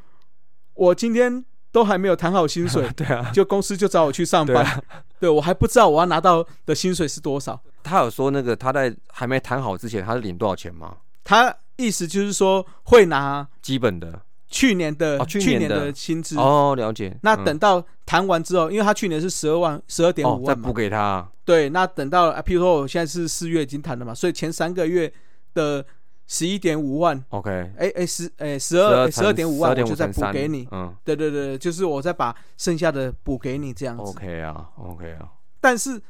[0.74, 4.82] 我今天都还没有谈好薪水， 对啊，就公司就找我去上班，对啊，
[5.20, 7.60] 对我还不知道我要拿到的薪水是多少。
[7.82, 10.96] 他有说那个他在还没谈好之前，他是领多少钱吗？
[11.24, 14.22] 他意思就是说会拿基本的。
[14.48, 17.08] 去年的、哦去年年的薪资，哦，了解。
[17.08, 17.18] 嗯。
[17.22, 20.44] 那等到谈完之后，因为他去年是十二万、十二点五，万嘛。
[20.44, 25.12] 哦再补，给他，对，那等到啊，譬如说我现在是四月已经谈了嘛，所以前三个月
[25.56, 25.84] 的
[26.26, 30.68] 十一点五万，OK，哎哎十哎十二十二点五万，我就再补给你。
[30.70, 34.02] 嗯对对对，就是我再把剩下的补给你这样子。
[34.02, 36.00] ，OK 啊，OK 啊，但是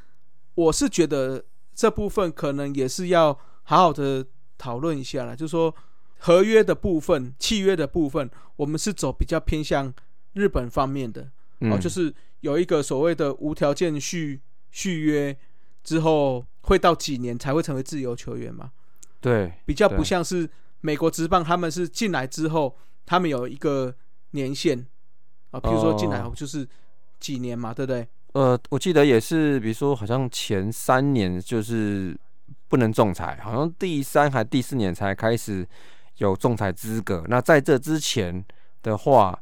[0.55, 3.31] 我是觉得这部分可能也是要
[3.63, 4.25] 好好的
[4.57, 5.73] 讨论一下了，就是说
[6.19, 9.93] 合约的部分、契约的部分，我们是走比较偏向
[10.33, 11.29] 日本方面的、
[11.61, 15.37] 嗯哦，就是有一个所谓的无条件续续约
[15.83, 18.71] 之后，会到几年才会成为自由球员嘛？
[19.19, 20.49] 对，比较不像是
[20.81, 22.75] 美国职棒，他们是进来之后，
[23.05, 23.93] 他们有一个
[24.31, 24.85] 年限
[25.51, 26.67] 啊，比如说进来哦就是
[27.19, 28.07] 几年嘛，对不对？
[28.33, 32.15] 呃，我记得也是，比如说好像前三年就是
[32.67, 35.67] 不能仲裁，好像第三还第四年才开始
[36.17, 37.23] 有仲裁资格。
[37.27, 38.45] 那在这之前
[38.83, 39.37] 的话，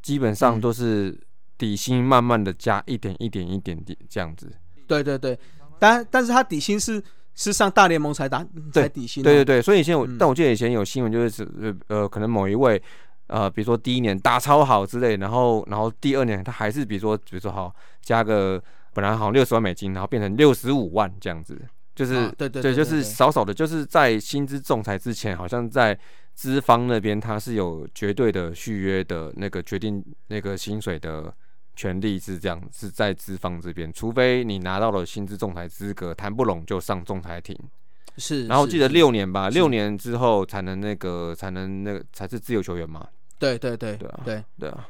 [0.00, 1.20] 基本上嗯都是
[1.58, 4.50] 底薪慢慢的加一点一点一点点这样子。
[4.86, 5.38] 对对对，
[5.78, 7.02] 但但是他底薪是
[7.38, 10.18] 是上大联盟才打对才底薪、哦，对对对，所以以前我，嗯。
[10.18, 12.82] 但我记得以前有新闻就是呃呃，可能某一位
[13.28, 17.72] 呃，比如说第一年打超好之类，然后然后第二年他还是比如说比如说好
[18.02, 18.60] 加个
[18.92, 21.56] 本来好像六十万美金，然后变成六十五万这样子，
[21.94, 25.96] 就是、啊对对对，就是少少的，就是在薪资仲裁之前，好像在
[26.34, 31.32] 资方那边他是有绝对的续约的那个决定那个薪水的
[31.78, 37.56] 权利是这样，是在资方这边，除非你拿到了薪资仲裁资格，谈不拢就上仲裁庭。
[38.16, 43.06] 是，然后记得六年吧，六年之后才能那个才能那个才是自由球员嘛，
[43.38, 44.88] 对对对对啊对，对啊，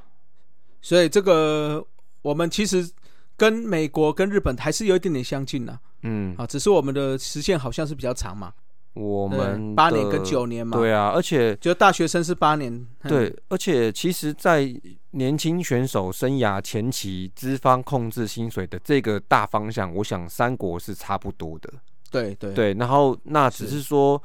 [0.80, 1.86] 所以这个
[2.22, 2.90] 我们其实
[3.36, 8.67] 跟美国跟日本还是有一点点相近的嗯，啊，只是我们的时限好像是比较长嘛，对
[8.98, 14.68] 我们八年跟九年嘛，对啊，而且就大学生是八年，嗯对，而且其实，在
[15.12, 21.72] 年轻选手生涯前期，资方控制薪水的这个大方向，我想三国是差不多的。
[22.10, 24.20] 对对对，然后那只是是说，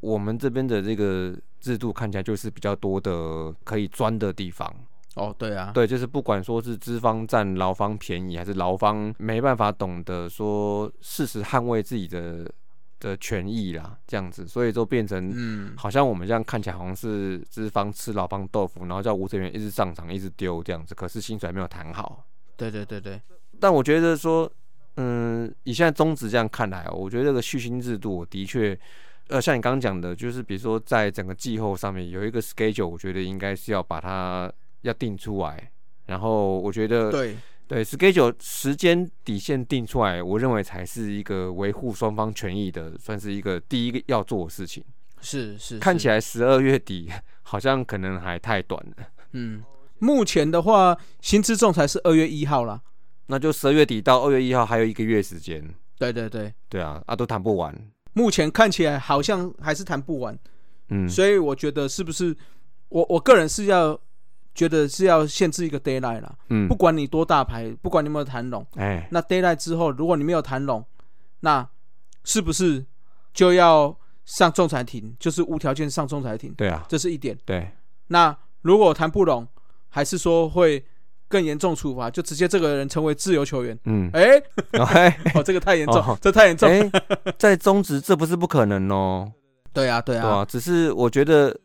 [0.00, 4.70] 我们这边的这个制度看起来就是比较多的可以钻的地方。
[5.16, 12.48] 哦对啊，对，就是不管说是资方占劳方便宜，还是劳方没办法懂得说适时捍卫自己的
[13.00, 22.24] 的权益啦，这样子，所以就变成嗯，好像我们这样看起来好像是资方吃老方豆腐，然后叫吴成元一直上场一直丢这样子，可是薪水还没有谈好。
[22.56, 23.20] 对对对对，
[23.58, 24.48] 但我觉得说，
[24.96, 28.78] 嗯，以现在宗旨这样看来哦，我觉得这个续薪制度的确，
[29.28, 35.70] 呃，像你刚刚讲的，就是比如说在整个季后上面有一个 schedule，我觉得应该是要把它要定出来。
[36.06, 37.36] 然后我觉得对
[37.70, 44.82] 对 schedule 时间底线定出来，我认为才是一个维护双方权益的，算是一个第一个要做的事情。
[45.20, 47.08] 是是，看起来十二月底
[47.42, 49.62] 好像可能还太短了，嗯，
[50.00, 52.82] 目前的话，薪资仲裁是二月一号啦。
[53.28, 55.64] 那就十二月底到二月一号还有一个月时间。
[55.96, 57.72] 对对对，对啊，啊都谈不完。
[58.14, 60.36] 目前看起来好像还是谈不完，
[60.88, 62.36] 嗯，所以我觉得是不是
[62.88, 63.96] 我我个人是要
[64.54, 66.68] 觉得是要限制一个 d a y l i g h t 啦，嗯。
[66.68, 70.84] 不管你多大牌，不管你有没有谈拢，哎，那 d a y l i g h t 之后，如果你没有谈拢，
[71.40, 71.66] 那
[72.24, 72.84] 是不是
[73.32, 76.52] 就要上仲裁庭，就是无条件上仲裁庭？
[76.54, 77.38] 对啊，这是一点。
[77.44, 77.70] 对，
[78.08, 79.46] 那如果谈不拢，
[79.88, 80.84] 还是说会
[81.28, 83.78] 更严重处罚，就直接这个人成为自由球员？
[83.84, 86.18] 嗯， 哎、 这个太严重，哦。
[86.20, 86.68] 这太严重。
[86.68, 86.90] 哎，
[87.38, 89.32] 在中职这不是不可能哦，
[89.72, 91.56] 对啊，对啊，对啊，只是我觉得，嗯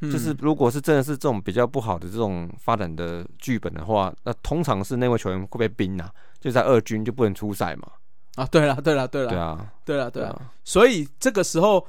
[0.00, 7.88] 就是如果是真的是这种比较不好的这种发展的剧本的话，那通常是那位球员会被冰啊，就在二军就不能出赛嘛，
[8.36, 10.30] 啊，对了，对了，对了，对啊，对了，对了。
[10.30, 11.84] 啊，所以这个时候，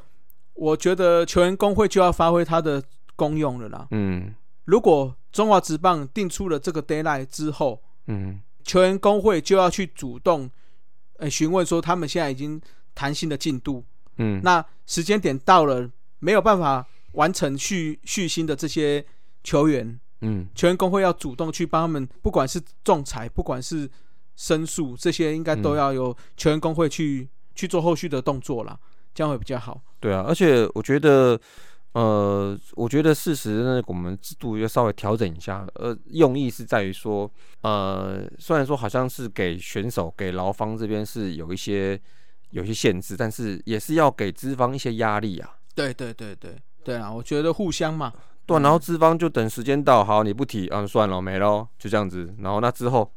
[0.53, 2.81] 我觉得球员工会就要发挥它的
[3.15, 3.87] 功用了啦。
[3.91, 4.33] 嗯。
[4.65, 8.41] 如果中华职棒定出了这个 d a y l i g h t 之后，嗯。
[8.63, 10.49] 球员工会就要去主动，
[11.17, 12.61] 呃，询问说他们现在已经
[12.93, 13.83] 谈薪的进度，
[14.17, 19.03] 嗯，那时间点到了，没有办法完成续续薪的这些
[19.43, 23.89] 球员，嗯球员工会要主动去帮他们，不管是仲裁，不管是
[24.35, 28.79] 申诉，这些应该都嗯要由球员工会去去做后续的动作啦，
[29.13, 29.81] 这样会比较好。
[29.99, 31.39] 对啊，而且我觉得，
[31.91, 35.67] 呃，我觉得事实呢，我们制度要稍微调整一下。
[35.75, 37.29] 呃，用意是在于说，
[37.61, 41.99] 呃，虽然说好像是给选手、给劳方这边是有一些
[42.51, 45.57] 有一些限制，但是也是要给资方一些压力啊。
[45.75, 48.11] 对对对对对啊，我觉得互相嘛，
[48.45, 52.33] 对啊、然后资方就等时间到，好，你不提，嗯，算了，没咯，就这样子。
[52.39, 53.11] 然后那之后，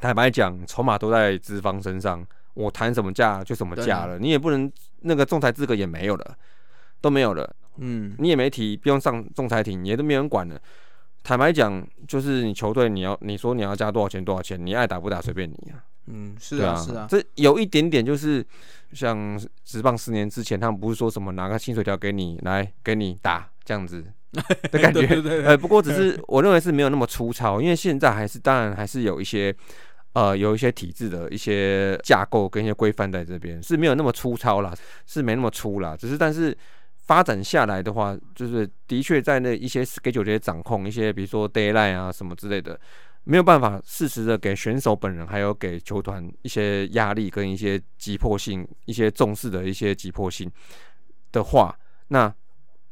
[0.00, 6.36] 坦白讲，筹码都在资方身上，我谈什么价就什么价了，你也不能那个仲裁资格也没有了，
[7.00, 7.54] 都没有了。
[7.76, 10.60] 嗯，你也没提，不用上仲裁庭，也都没人管了。
[11.22, 15.84] 坦白讲，就是你球队你要你说你要加多少钱多少钱，你爱打不打随便你啊。
[16.12, 18.44] 嗯，是对啊是啊，这有一点点就是
[18.92, 25.00] 像职棒十年之前，他们不是说什么拿个薪水条给你来给你打这样子的感觉。
[25.06, 29.54] 对对对对呃，不过只是我认为是没有那么粗糙，因为现在还是当然还是有一些
[30.14, 34.74] 呃有一些体制的一些架构跟一些规范在这边，是没有那么粗糙啦，
[35.06, 35.96] 是没那么粗啦。
[35.96, 36.56] 只是但是
[36.96, 42.78] 发展下来的话，就是的确在那一些 schedule 这些掌控，一些比如说 d a y l i n e 啊什么之类的。
[43.24, 50.50] 没有办法适时的给选手本人，还有给球团一些压力跟一些急迫性、一些重视的一些急迫性
[51.30, 51.78] 的话，
[52.08, 52.32] 那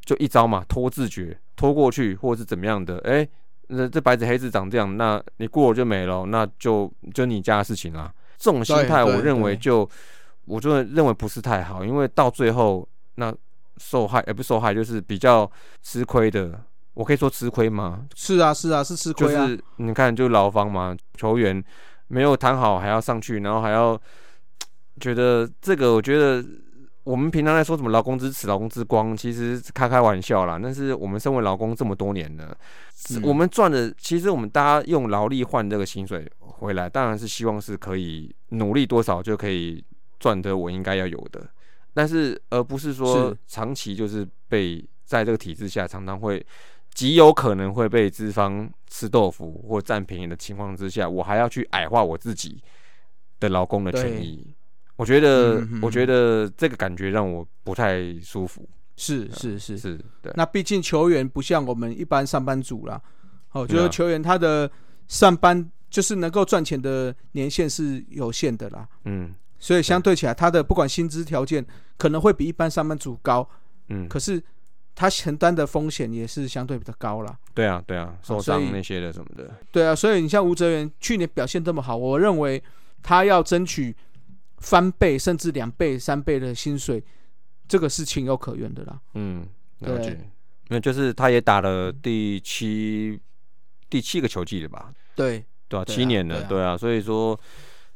[0.05, 3.27] 就一招嘛，拖自觉，拖过去或者是怎么样的，哎、
[3.69, 8.13] 那这白纸黑字长这样，那你过了就没了，那就就你家的事情啦。
[8.37, 9.89] 这种心态，我认为就，
[10.45, 13.35] 我就认为不是太好，因为到最后那
[13.79, 15.51] 受害，也、不是受害，就是比较
[15.83, 16.61] 吃亏的。
[16.99, 18.05] 我可以说吃亏吗？
[18.17, 21.63] 是啊是啊是吃亏啊，是你看，就劳方嘛，球员
[22.09, 23.97] 没有谈好还要上去，然后还要
[24.99, 26.45] 觉得这个，我觉得
[27.05, 30.59] 我们平常在说什么劳工之耻、劳工之光，其实开开玩笑啦。
[30.61, 32.59] 但是我们身为劳工这么多年了，
[33.11, 39.85] 嗯我们赚的，其实我们大家用劳力换这个薪水回来，当然是希望是可以努力多少就可以
[40.19, 41.49] 赚得我应该要有的，
[41.95, 46.45] 但是而不是说长期就是被在这个体制下，常常会
[46.95, 52.63] 极有可能会被资方吃豆腐或占便宜的情况之下，我还要去矮化我自己
[53.39, 54.55] 的劳工的权益。
[54.97, 58.69] 我觉得，我觉得这个感觉让我不太舒服。
[58.97, 59.79] 是是是。
[59.79, 63.01] 是，对，那毕竟球员不像我们一般上班族啦，
[63.53, 64.69] 哦，就对啊是球员他的
[65.07, 71.65] 上班就是能够赚钱的年限是有限的啦，嗯所以相对起来，他的不管薪资条件
[71.97, 73.49] 可能会比一般上班族高，
[73.89, 74.43] 嗯，可是
[74.99, 77.39] 他承担的风险也是相对比较高啦。
[77.55, 82.61] 对啊，对啊，受伤那些的什么的，对啊，所以你像吴哲源去年表现这么好，我认为
[83.01, 83.95] 他要争取
[84.57, 87.01] 翻倍甚至两倍、三倍的薪水，
[87.69, 89.01] 这个是情有可原的啦。
[89.15, 89.47] 嗯，
[89.79, 90.21] 了对解。
[90.67, 93.21] 那就是他也打了第七
[93.89, 94.93] 第七个球季了吧？
[95.15, 97.39] 对，对啊，七年了，对啊对啊，所以说，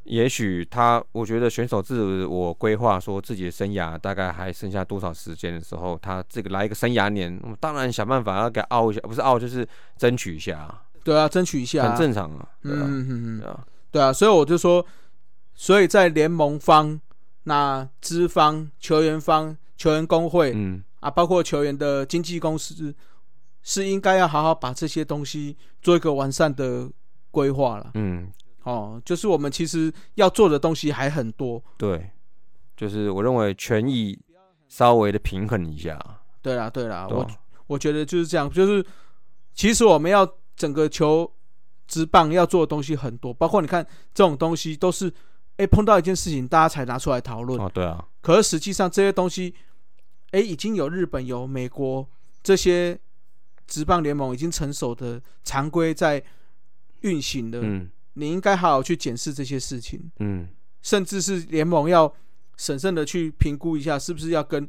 [0.05, 14.85] 也许他，我觉得选手自我规划说自己的生涯大概还剩下多少时间的时候，他这个来一个生涯年，我们当然想办法要给他凹一下，不是凹就是争取一下啊，对啊，争取一下、啊，很正常啊，对啊，嗯嗯嗯嗯，对啊，对啊，所以我就说，
[15.55, 17.01] 所以在联盟方、
[17.45, 22.95] 那资方、球员方、球员工会、嗯，啊，包括球员的经纪公司，
[23.63, 26.91] 是应该要好好把这些东西做一个完善的
[27.31, 27.93] 规划了。
[27.95, 28.31] 嗯，
[28.65, 31.63] 哦，就是我们其实要做的东西还很多。
[31.77, 32.11] 对，
[32.77, 34.19] 就是我认为权益
[34.69, 35.99] 稍微的平衡一下，
[36.41, 37.29] 对啦，对啦，我
[37.67, 38.85] 我觉得就是这样，就是
[39.55, 41.31] 其实我们要整个球
[41.87, 45.13] 职棒要做的东西很多，包括你看这种东西都是，
[45.57, 47.61] 哎，碰到一件事情大家才拿出来讨论。
[47.61, 49.55] 哦，对啊，可是实际上这些东西，
[50.31, 52.07] 哎，已经有日本、有美国
[52.43, 52.99] 这些
[53.67, 56.23] 职棒联盟已经成熟的常规在
[57.01, 60.49] 运行的，嗯你应该好好去检视这些事情，嗯，
[60.83, 62.13] 甚至是联盟要
[62.57, 64.69] 审慎的去评估一下，是不是要跟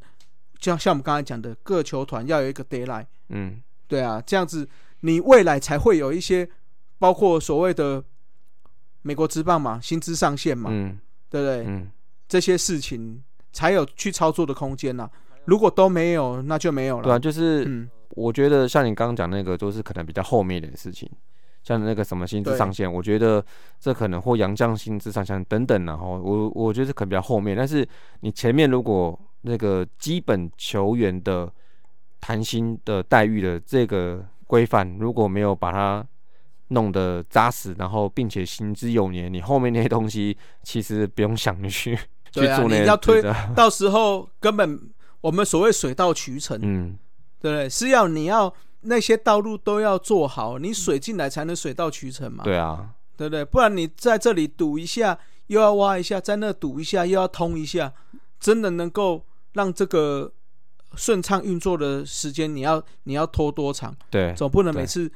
[0.59, 4.67] 像像我们刚才讲的各球团要有一个 d a y l i g h t 嗯，对啊，这样子
[5.01, 6.49] 你未来才会有一些
[6.99, 8.03] 包括所谓的
[9.01, 10.99] 美国职棒嘛，薪资上限嘛，嗯。
[11.33, 11.65] 对不对？
[11.65, 11.89] 嗯，
[12.27, 13.19] 这些事情
[13.51, 15.09] 才有去操作的空间呐、
[15.45, 17.03] 如果都没有，那就没有了。
[17.05, 21.09] 对啊，就是嗯，我觉得像你刚刚讲那个，都是可能比较后面一点的事情，
[21.63, 23.43] 像那个什么薪资上限，我觉得
[23.79, 27.87] 这可能或杨将薪资上限等等然后我我觉得这可能比较后面，但是
[28.19, 31.51] 你前面如果那个基本球员的
[32.21, 36.05] 谈薪的待遇的这个规范，如果没有把它
[36.69, 41.95] 弄得扎实，然后并且行之有年，你后面那些东西其实不用想你去
[42.31, 43.21] 去做那些你要推
[43.55, 44.79] 到时候根本
[45.21, 46.97] 我们所谓水到渠成， 嗯，
[47.39, 47.69] 对不对？
[47.69, 53.43] 是要你要那些道路都要做好，你水进来才能水到渠成嘛，对啊，对不对？
[53.43, 55.17] 不然你在这里堵一下，
[55.47, 57.93] 又要挖一下，在那堵一下，又要通一下，
[58.39, 60.31] 真的能够让这个
[60.95, 63.95] 顺畅运作的时间，你要你要拖多长？
[64.09, 65.11] 对，总不能每次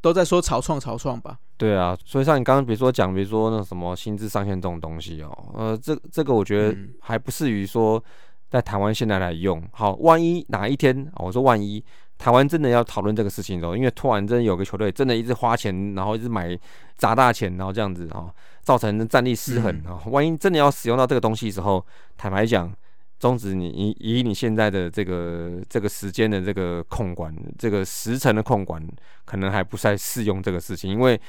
[0.00, 1.38] 都在说草创草创吧？
[1.56, 8.02] 对啊，所以像你刚刚比如说讲，比如说那什么薪资上限这种东西哦，呃，这这个我觉得嗯还不适于说
[8.50, 9.62] 在台湾现在来用。
[9.72, 11.82] 好，万一哪一天，哦我说万一
[12.18, 16.58] 台湾真的要讨论这个事情的时候，因为突然真的有个球队真的一直花钱，然后一直买
[16.96, 20.10] 砸大钱，然后这样子哦，造成战力失衡嗯啊、哦。
[20.10, 21.84] 万一真的要使用到这个东西的时候，
[22.16, 22.72] 坦白讲，
[23.18, 28.82] 终止你以以你现在的这个这个时间的这个控管，这个时程的控管，
[29.24, 31.20] 可能还不太适用这个事情，因为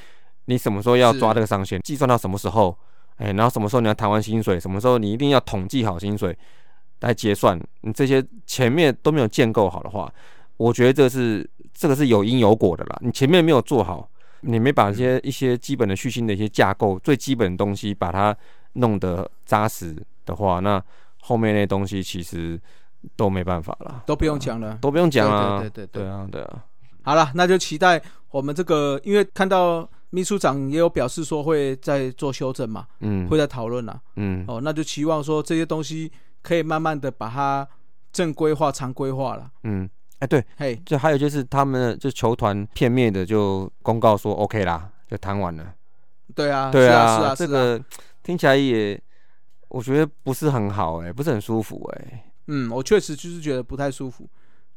[0.46, 2.78] 你什么时候要抓这个上限，计算到什么时候，
[3.18, 6.38] 哎、然后什么时候你要谈完薪水，什么时候你一定要统计好薪水
[7.02, 10.12] 来结算，你这些前面都没有建构好的话，
[10.58, 12.98] 我觉得这是这个是有因有果的啦。
[13.02, 14.10] 你前面没有做好，
[14.42, 18.36] 你没把一些一些基本的续新的一些架构、最基本的东西把它
[18.74, 20.84] 弄得扎实的话，那
[21.22, 22.60] 后面那些东西其实
[23.16, 24.78] 都没办法了，都不用讲了。
[24.82, 25.60] 都不用讲啊。
[25.60, 26.64] 对对对对对啊，对啊，
[27.04, 34.00] 好了，那就期待我们这个，因为看到秘书长也有表示说会再做修正嘛，嗯会再讨论啦。
[34.16, 37.68] 嗯，哦，那就期望说这些东西可以慢慢的把它
[38.12, 39.50] 正规化、常规化了。
[39.64, 39.90] 嗯，
[40.20, 45.74] 哎、对，嘿，就还有就是他们就球团片面的就公告说 OK 啦，就谈完了。
[46.36, 47.82] 对啊，对啊，是啊，是啊这个
[48.24, 49.00] 听起来也
[49.70, 54.28] 我觉得不是很好哎、不是很舒服哎、嗯，我确实就是觉得不太舒服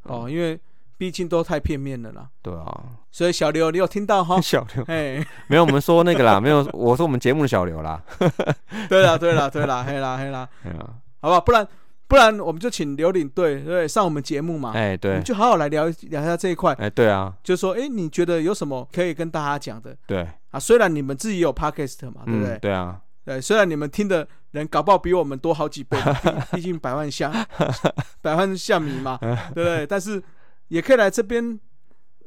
[0.03, 0.59] 哦，因为
[0.97, 2.29] 毕竟都太片面了啦。
[2.43, 4.39] 对啊，所以小刘，你有听到哈？
[4.43, 8.03] 小刘 嘿，没有我们说那个啦，没有我说我们节目的小刘啦。
[8.89, 10.91] 对啦，对啦，对啦，嘿啦，嘿啦，对啊，
[11.23, 11.67] 好吧，不然
[12.11, 20.59] 不然我们就请刘领队对上我们节目嘛，哎，对我们，就好好来聊一聊一下这一块，哎，对啊，就说哎，你觉得有什么可以跟大家讲的对，啊？
[20.59, 22.55] 虽然你们自己有 podcast 嘛，对不对？
[22.55, 25.97] 嗯，对啊，对，虽然你们听的人搞不好比我们多好几倍，
[26.51, 27.33] 毕毕竟百万象
[28.21, 29.17] 百万象迷嘛，
[29.55, 29.87] 对不对？
[29.87, 30.21] 但是
[30.67, 31.59] 也可以来这边，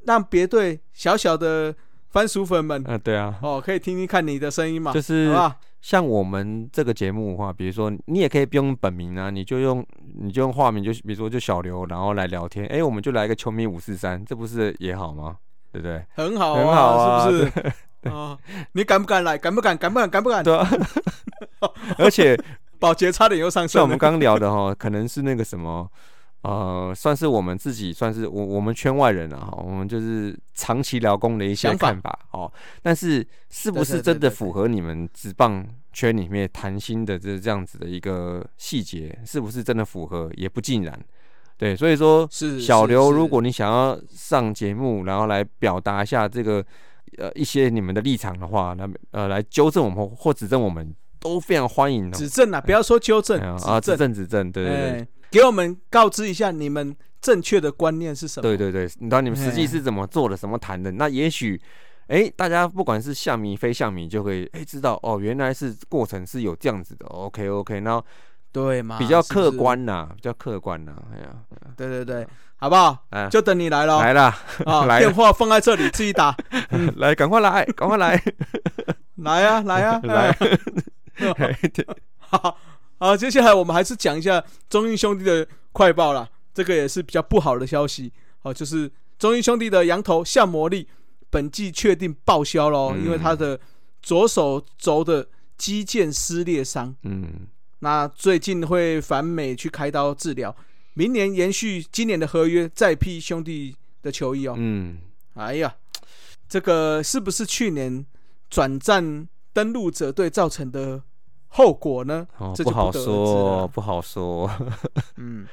[0.05, 1.75] 让别队小小的
[2.09, 5.57] 番薯粉们嗯，对啊，哦，可以听听看你的声音嘛，就是好吧？
[5.83, 9.85] 像我们这个节目的话，比如说你也可以不用本名啊，你就用
[10.17, 15.35] 你就用化名，就比如说就小刘，然后来聊天，哎，我们就来个球迷五四三，这不是也好吗？
[15.73, 16.01] 对不对？
[16.15, 17.73] 很好、很好啊是不是？
[18.09, 18.37] 啊，
[18.71, 19.37] 你敢不敢来？
[19.37, 19.77] 敢不敢？
[19.77, 20.09] 敢不敢？
[20.09, 20.41] 敢不敢？
[20.41, 20.69] 对啊，
[21.99, 22.41] 而且
[22.79, 23.81] 保洁差点又上升了。
[23.81, 25.85] 像我们刚聊的哈，可能是那个什么，
[26.43, 32.51] 呃，算是我们自己，算是我我们圈外人啊，哈，我们就是长期聊工的一些看法哦。
[32.81, 40.99] 但是是不是真的符合你们职棒圈里面谈心的这这样子的一个细节，是不是真的符合，也不尽然。
[41.55, 46.65] 对，所以说是小刘，如果你想要上节目，然后来表达一下这个
[47.19, 52.17] 呃一些你们的立场的话，那呃来纠正我们或或指正我们，都非常欢迎的。
[52.17, 58.43] 指正啊，不要说纠正啊，指指正，指正，对对给我们告知一下你们正确的观念是什么。
[58.43, 60.91] 对对对，你知道你们实际哎是怎么做的，怎么谈的？
[60.91, 61.59] 那也许，
[62.07, 67.07] 哎，大家不管是像迷非像迷，就可以哎知道哦，原来是过程是有这样子的。
[67.07, 68.05] OK OK，然后
[68.51, 69.51] 对嘛，比较客。
[69.51, 70.93] 观呐，比较客观呐。
[71.11, 71.29] 哎呀，
[71.75, 72.27] 对对对，
[72.57, 72.95] 好不好？
[73.09, 76.35] 哎，就等你来了来啦， 啊，电话放在这里，自己打。
[76.97, 78.21] 来，赶快来，赶快来，
[79.17, 80.37] 来呀，来呀，来
[82.19, 82.57] 好，
[83.03, 86.29] 好，接下来我们还是讲一下中英兄弟的快报啦。
[86.53, 88.09] 这个也是比较不好的消息。
[88.39, 88.89] 好，就是
[89.19, 90.87] 中英兄弟的羊头夏魔力
[91.29, 93.03] 本季确定报销喽，嗯。
[93.03, 93.59] 因为他的
[94.01, 95.27] 左手肘的
[95.57, 97.45] 肌腱撕裂伤，嗯，
[97.79, 100.55] 那最近会返美去开刀治疗，
[100.93, 104.55] 明年延续今年的合约，再批兄弟的球衣哦。
[104.57, 104.99] 嗯，
[105.33, 105.75] 哎呀，
[106.47, 108.05] 这个是不是去年
[108.49, 111.03] 转战登陆者队造成的
[111.55, 112.27] 后果呢？
[112.37, 114.49] 哦，这就不好说，不好说。
[115.17, 115.45] 嗯，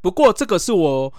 [0.00, 1.12] 不过这个是我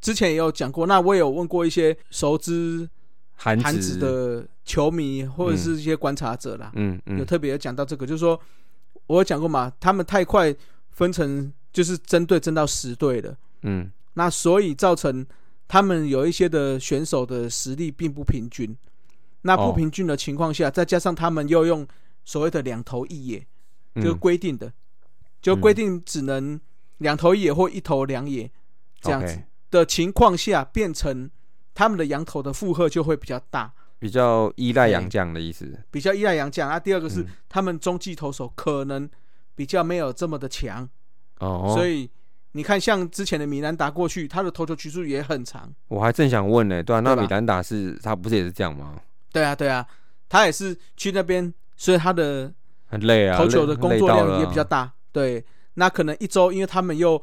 [0.00, 2.88] 之前也有讲过，那我也有问过一些熟知
[3.36, 7.18] 韩韩职的球迷或者是一些观察者啦，嗯嗯。
[7.18, 8.40] 有特别讲到这个，就是说
[9.06, 10.54] 我有讲过嘛，他们太快
[10.90, 13.90] 分成就是针对争到十队了，嗯。
[14.14, 15.26] 那所以造成
[15.68, 18.74] 他们有一些的选手的实力并不平均。
[19.42, 19.72] 那不哦。
[19.76, 21.86] 平均的情况下，再加上他们又用
[22.24, 23.46] 所谓的两头一野，
[24.02, 24.72] 就规定的，
[25.40, 26.60] 就规定只能
[26.98, 28.50] 两头一野或一头两野
[29.00, 29.40] 这样子
[29.70, 31.30] 的情况下，变成
[31.74, 35.78] 他们的羊头的负荷就会比较大，比较依赖哎洋将的意思。
[35.90, 36.68] 比较依赖洋将。
[36.68, 39.08] 啊，第二个是嗯他们中继投手可能
[39.54, 40.88] 比较没有这么的强，
[41.38, 42.10] 哦，所以
[42.52, 45.72] 你看，像之前的米兰达过去，他的投球局数也很长。
[45.88, 49.00] 我还正想问呢，对啊，那米兰达是他不是也是这样吗？
[49.32, 49.86] 对啊，对啊，
[50.28, 52.52] 他也是去那边，所以他的
[52.84, 54.62] 很累啊，投球的工作量也比较。
[54.62, 54.92] 大。
[55.10, 55.42] 对，
[55.74, 57.20] 那可能一周，因为他们又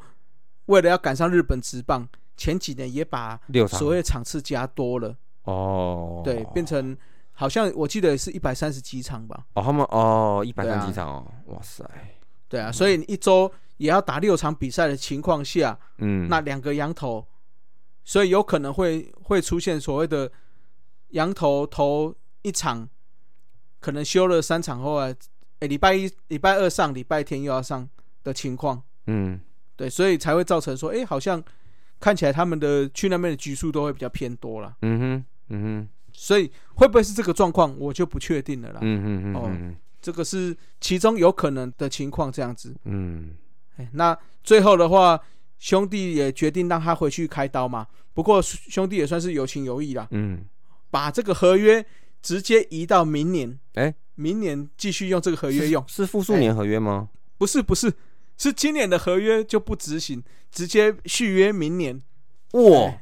[0.66, 2.06] 为了要赶上日本职棒，
[2.36, 6.96] 前几年也把所谓场次加多了，哦，对，变成
[7.34, 9.46] 好像我记得是一百三十几场吧。
[9.54, 11.84] 哦，他们哦一百三十几场哦，哇塞，
[12.48, 17.24] 对啊，所以你一周也要打六场比赛的情况下，嗯，那两个羊头，
[18.04, 20.28] 所以有可能会会出现所谓的
[21.10, 22.86] 羊头投一场，
[23.80, 25.14] 可能休了三场后啊，
[25.60, 27.88] 诶，礼拜一、礼拜二上，礼拜天又要上
[28.24, 28.82] 的情况。
[29.06, 29.40] 嗯
[29.76, 31.42] 对，所以才会造成说，哎，好像
[32.00, 34.76] 看起来他们的去那边的局数都会比较偏多了。
[34.82, 38.80] 嗯哼嗯哼所以会不会是这个状况，我就不确定了啦。
[38.82, 42.74] 嗯哼嗯哦这个是其中有可能的情况，这样子。
[42.84, 43.36] 嗯
[43.76, 45.20] 哎，那最后的话，
[45.58, 47.86] 兄弟也决定让他回去开刀嘛。
[48.14, 50.44] 不过兄弟也算是有情有义啦，嗯，
[50.90, 51.84] 把这个合约
[52.22, 53.58] 直接移到明年。
[53.74, 57.08] 哎明年继续用这个合约用，是复数年合约吗？
[57.38, 57.92] 不是不是，
[58.36, 62.02] 是今年的合约就不执行，直接续约明年。
[62.52, 62.94] 哇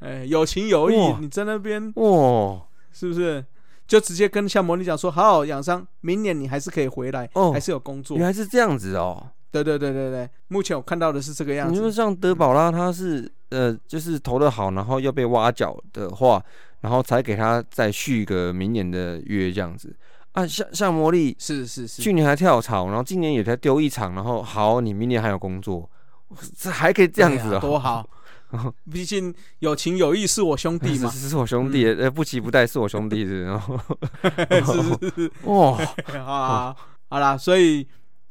[0.00, 2.62] 哎，有情有义，你在那边哇
[2.92, 3.44] 是不是？
[3.86, 8.26] 就直接跟像魔力讲说，好好养伤，明年你还是可以回来，哦还是有工作原。
[8.26, 9.24] 来是这样子哦。
[9.50, 11.90] 对对对对对，目前我看到的是这个样子你说。
[11.90, 16.44] 像德保拉他是呃，就是投的好，然后又被挖角的话，
[16.80, 19.94] 然后才给他再续个明年的约这样子。
[20.32, 20.46] 啊。
[20.46, 25.88] 像像魔力是是是，去年还跳槽，然后今年也才丢一场，然后好，你明年还有工作，
[26.56, 28.08] 这还可以这样子对啊哦，多好。
[28.90, 33.78] 毕竟有情有义是我兄弟嘛， 是是我兄弟，呃，不急不待是我兄弟是，然后
[34.22, 35.78] 是是是，哇，
[36.16, 36.74] 啊，
[37.10, 37.86] 好啦，所以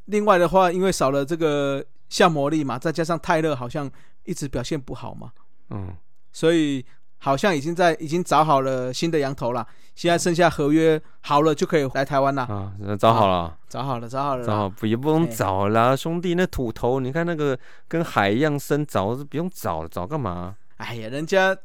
[0.06, 3.88] 另外的话，因为少了这个像魔力嘛，再加上泰勒好像
[4.24, 5.32] 一直表现不好嘛，
[5.70, 5.95] 嗯，
[6.34, 6.84] 所以
[7.20, 9.65] 好像已经在已经找好了新的羊头了，
[9.95, 17.57] 现在剩下合约好了就可以来台湾了，啊，找好了，找好了，找好了，找好，不也不用哎找啦，兄弟，那土头，你看那个
[17.88, 20.55] 跟海一样深，找是不用找了，找干嘛？
[20.78, 21.57] 哎呀，人家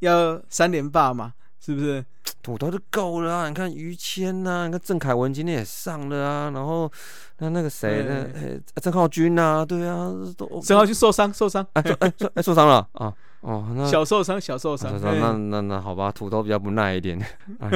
[0.00, 2.04] 要三连霸嘛，是不是？
[2.42, 3.48] 土头就够了啊！
[3.48, 6.90] 你看于谦呐、你看郑凯文今天也上了啊，然后
[7.38, 8.60] 那那个谁，那对。
[8.74, 13.12] 哎郑浩君呐、对啊，都郑浩君受伤，受伤，哎受哎受哎受伤了啊
[13.48, 15.32] 哦，那小受伤，小受啊伤，那哎。
[15.38, 17.18] 那那好吧，土豆比较不耐一点，
[17.60, 17.70] 哎，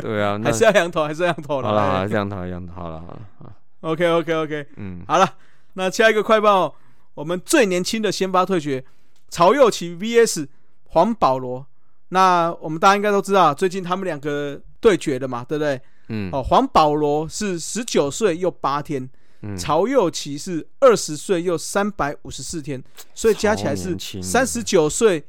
[0.00, 2.02] 对啊，还是要羊头，还是要羊头好了好了。
[2.04, 3.52] 了，这样头这样好了好了，好
[3.90, 5.28] OK OK OK，嗯，好了，
[5.74, 6.74] 那下一个快报，
[7.14, 8.82] 我们最年轻的先发退学，
[9.28, 10.48] 曹佑齐 VS
[10.84, 11.66] 黄保罗。
[12.08, 15.78] 那我们大家应该都知道，最近他们两个对决的嘛，对不对？
[16.08, 16.30] 嗯。
[16.32, 19.06] 哦，黄保罗是十九岁又八天，
[19.42, 22.82] 嗯，曹佑齐是二十岁又三百五十四天，
[23.14, 25.24] 所以加起来是三十九岁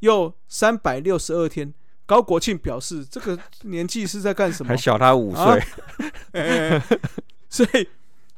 [0.00, 1.72] 又三百六十二天。
[2.06, 4.70] 高国庆表示，这个年纪是在干什么？
[4.70, 4.76] 还？
[4.76, 5.52] 小他五啊？
[5.52, 5.62] 岁，
[6.32, 6.82] 哎。
[7.50, 7.88] 所以，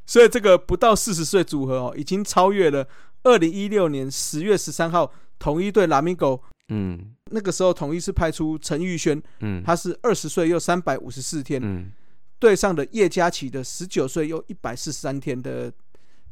[0.06, 2.86] 所以这个不到四十岁组合哦，已经超越了
[3.22, 6.42] 二零一六年十月十三号统一对拉米狗。
[6.70, 7.12] 嗯。
[7.32, 9.62] 那个时候统一是派出陈玉轩，嗯。
[9.64, 11.92] 他是二十岁又三百五十四天，嗯，
[12.40, 15.70] 对上的叶嘉琪的十九岁又一百四十三天的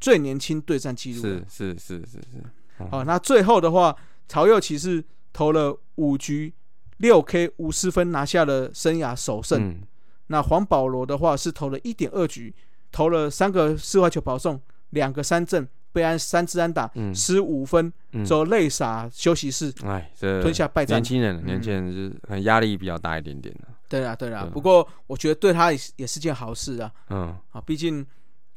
[0.00, 1.22] 最年轻对战记录。
[1.22, 3.94] 是是是是是，哦，那最后的话，
[4.26, 6.52] 曹佑琪是投了五局
[6.96, 9.68] 六 K 五十分，拿下了生涯首胜。
[9.68, 9.82] 嗯。
[10.28, 12.54] 那黄保罗的话是投了一点二局，
[12.90, 17.14] 投了三个四坏球保送，两个三振，被安三支安打，嗯。
[17.14, 18.24] 十五分，嗯。
[18.24, 20.98] 之后泪洒休息室，哎，这吞下败战。
[20.98, 21.04] 年。
[21.04, 21.44] 轻人，嗯。
[21.44, 24.48] 年轻人就是压力比较大一点点的，对啊，对啊。
[24.52, 28.06] 不过我觉得对他也是也是件好事啊，嗯，啊，毕竟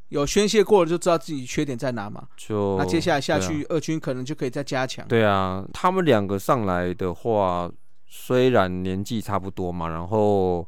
[0.10, 2.28] 有宣泄过了，就知道自己缺点在哪嘛。
[2.36, 5.08] 就那接下来下去，二军可能就可以再加强。
[5.08, 7.72] 对啊，他们两个上来的话，
[8.08, 10.68] 虽然年纪差不多嘛，然后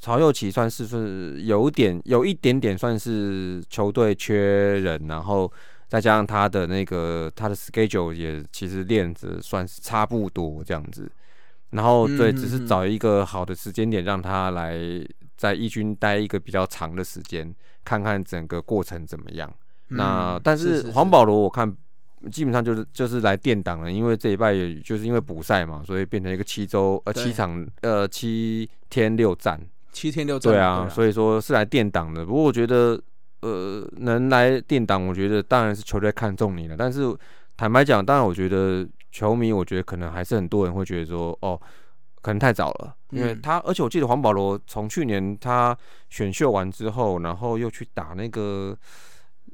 [0.00, 4.36] 曹佑启算是是有点有一点点算是球队缺
[4.80, 5.50] 人，然后
[5.86, 11.10] 再加上他的那个他的 schedule 也其实练着算是差不多这样子，
[11.70, 14.78] 然后对，嗯只是找一个好的时间点让他来
[15.36, 17.54] 在义军待一个比较长的时间，
[17.84, 19.52] 看看整个过程怎么样。
[19.88, 21.74] 那嗯但是黄保罗我看
[22.30, 29.58] 基本上就是就是来垫档了，因为这一拜也就是因为补赛嘛，所以变成一个七周呃七场呃七天六战，
[29.90, 32.26] 七天六战，对啊，所以说是来垫档的。
[32.26, 33.00] 不过我觉得
[33.40, 37.02] 呃能来垫档，我觉得当然是球队看中你了，但是
[37.56, 41.60] 坦白讲，当然我觉得球迷，我觉得可能还是很多人会觉得说哦。
[42.22, 43.40] 可能太早了，因为嗯。
[43.40, 45.74] 他，而且我记得黄保罗从去年他
[46.10, 48.76] 选秀完之后，然后又去打那个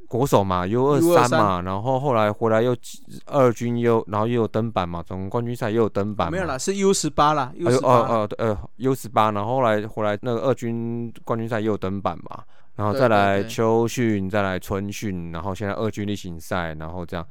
[0.09, 1.41] 国手嘛，U 二 U23 三。
[1.41, 2.77] 嘛，然后后来回来又
[3.27, 7.89] 二军又，然后又有登板嘛，总冠军赛又有登板，没有啦，是 U 十八啦，U 哎呦十八。
[7.89, 12.43] 哦哦对呃 U 十八，然后后来回来那个二军冠军赛又有登板嘛，
[12.75, 17.25] 然后再来秋训，再来春训，然后现在二军例行赛，然后这样，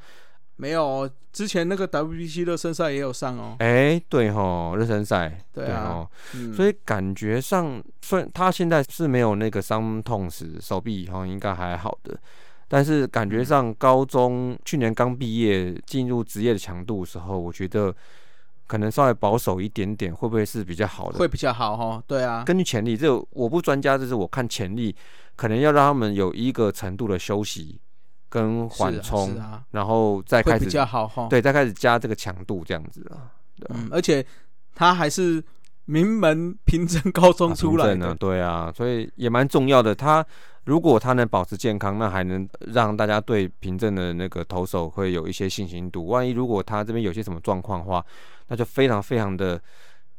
[0.58, 3.56] 没有哦，之前那个 WBC 热身赛也有上哦。
[3.60, 12.18] 哎对吼，热身赛，对啊吼，嗯，所以感觉上，虽然他现在是没有那个伤痛史，手臂好像应该还好的，
[12.68, 17.94] 但是感嗯觉上高中去年刚毕业进入职业的强度的时候，我觉得
[18.66, 21.20] 可能稍微保守一点点，会不会是比较好的？
[21.20, 22.02] 会比较好哈。
[22.08, 24.96] 对啊，根据潜力，这个我不专家，这是我看潜力，
[25.36, 27.80] 可能要让他们有一个程度的休息
[28.36, 31.28] 跟缓冲，是啊，然后再开始较好哈。
[31.30, 33.32] 对，再开始加这个强度这样子啊。
[33.58, 34.26] 对啊嗯，而且
[34.74, 35.42] 他还是
[35.86, 39.96] 名门平镇高中啊出来凭证啊的，对啊，所以也蛮重要的。
[39.96, 40.26] 他
[40.66, 46.08] 如果他能保持健康，那还能让大家对凭证的那个投手会有一些信心度。
[46.08, 48.06] 万一如果他这边有些什么状况的话，
[48.48, 49.62] 那就非常非常的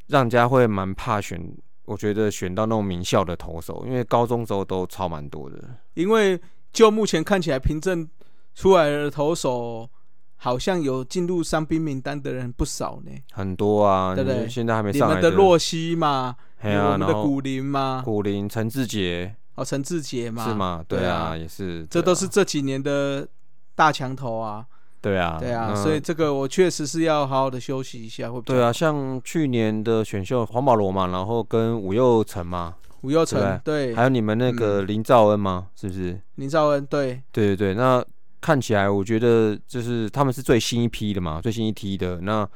[0.07, 1.39] 让人家会蛮怕选。
[1.85, 5.57] 我觉得选到那种名校的投手，因为高中时候都超蛮多的。
[5.95, 6.37] 因为
[6.77, 8.07] 就目前看起来，凭证
[8.55, 9.89] 出来的投手
[10.37, 13.11] 好像有进入伤兵名单的人不少呢。
[13.33, 14.47] 很多啊，对不对？
[14.47, 19.35] 现在还没你上来们的洛西嘛，嘿啊，有我们的古林嘛，古林、陈志杰。
[19.55, 20.85] 哦，陈志杰嘛，是吗？
[20.87, 23.27] 对对啊，啊也是，这都是这几年的
[23.75, 24.67] 大墙头啊。
[25.01, 32.75] 对啊，对啊，嗯所以这个我确实是要好好的休息一下，会比较对啊，像去年的选秀黄保罗嘛，然后跟吴佑成嘛，
[33.07, 35.69] 吴又成对对，还有你们那个嗯林兆恩吗？
[35.77, 36.21] 是不是？
[36.35, 38.05] 林兆恩对，对对对，那
[38.41, 42.21] 看起来我觉得就是他们是最新一批的嘛，最新一批的。
[42.21, 42.49] 那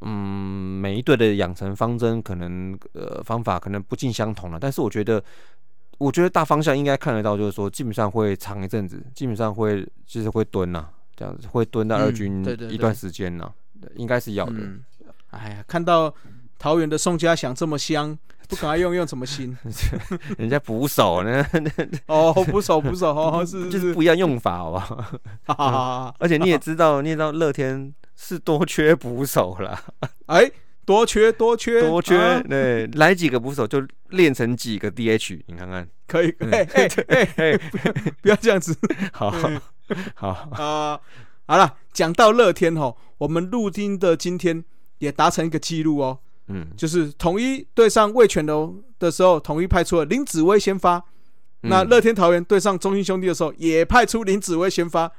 [0.00, 5.22] 嗯，每一队的养成方针可能呃方法可能不尽相同了，但是我觉得。
[5.98, 13.48] 我觉得大方向应该看得到，就是说基本上会长一阵子，基本上会就是会蹲呐、这样子会蹲到二嗯军一段时间呢、
[13.80, 14.54] 对应该是要的。
[14.56, 14.82] 嗯，
[15.30, 16.12] 哎呀，看到
[16.58, 18.18] 桃园的宋家祥这么香，
[18.48, 19.56] 不赶快用用什么心？
[20.38, 21.44] 人家捕手呢，
[22.06, 24.78] 哦，捕手，捕手，哦，是 就是是，不一样用法，好不
[25.52, 26.14] 好？
[26.18, 29.82] 而且你也知道，你也知道乐天是多缺捕手啦，
[30.26, 30.50] 哎，
[30.84, 37.58] 多缺多缺多缺，啊对，来几个捕手就练成几个 DH，你看看，可以，可以
[38.20, 38.76] 不要这样子
[39.12, 39.32] 好
[40.14, 41.00] 好，啊！
[41.46, 44.64] 好了，讲到乐天哦，我们录音的今天
[44.98, 46.18] 也达成一个记录哦，
[46.48, 51.02] 嗯，就是统一对上魏全楼的时候，统一派出了林子威先发。
[51.62, 55.12] 那嗯乐天桃园对上中信兄弟的时候，也派出林子威先发，嗯。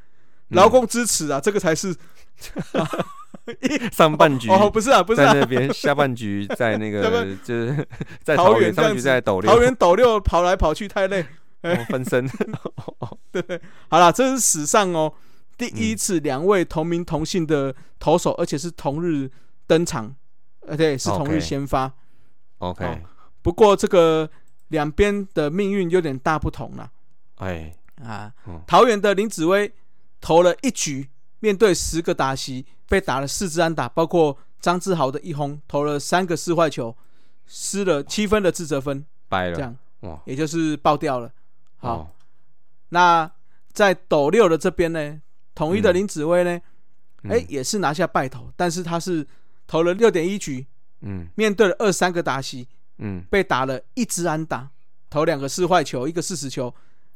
[0.58, 1.96] 劳工支持啊，这个才是。
[3.92, 7.88] 上半局哦，不是啊，不是啊，在那边，下半局在那个 就是
[8.24, 11.26] 在桃桃园，上半局在斗六，桃园斗六跑来跑去太累。
[11.62, 12.30] 哦分身，
[13.32, 13.62] 对。
[13.88, 15.14] 好了，这是史上哦
[15.58, 19.30] 第嗯一次两位同名同姓的投手，而且是同日
[19.66, 20.14] 登场，
[20.68, 21.92] 呃，对，是同日先发。
[22.60, 23.02] OK，
[23.42, 24.30] 不过这个
[24.70, 26.90] 两边的命运有点大不同啦。
[27.36, 29.72] 哎，啊嗯，桃园的林子威
[30.22, 31.10] 投了一局，
[31.40, 36.96] 面对十个打席，被打了四支安打，包括张志豪的一轰，投了三个四坏球，
[37.46, 41.30] 失了七分的自责分，掰了，这样哇，也就是爆掉了。
[41.78, 42.08] 好，哦，
[42.90, 43.30] 那
[43.74, 45.22] 在斗六的这边呢，
[45.54, 46.52] 统一的嗯林子威呢，
[47.24, 49.28] 哎、嗯也是拿下败投，但是他是
[49.68, 50.66] 投了六点一局，
[51.02, 51.28] 嗯。
[51.36, 54.70] 面对了二三个达西，嗯，被打了一支安打，
[55.10, 56.74] 投两个四坏球，一个四十球，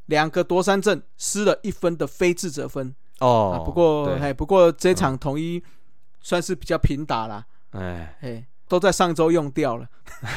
[0.08, 2.96] 两个夺三振，失了一分的非自责分。
[3.20, 5.64] 哦啊，，不过哎，不过这场统一
[6.22, 8.18] 算是比较平打啦，哎。
[8.22, 9.86] 哎，都在上周用掉了，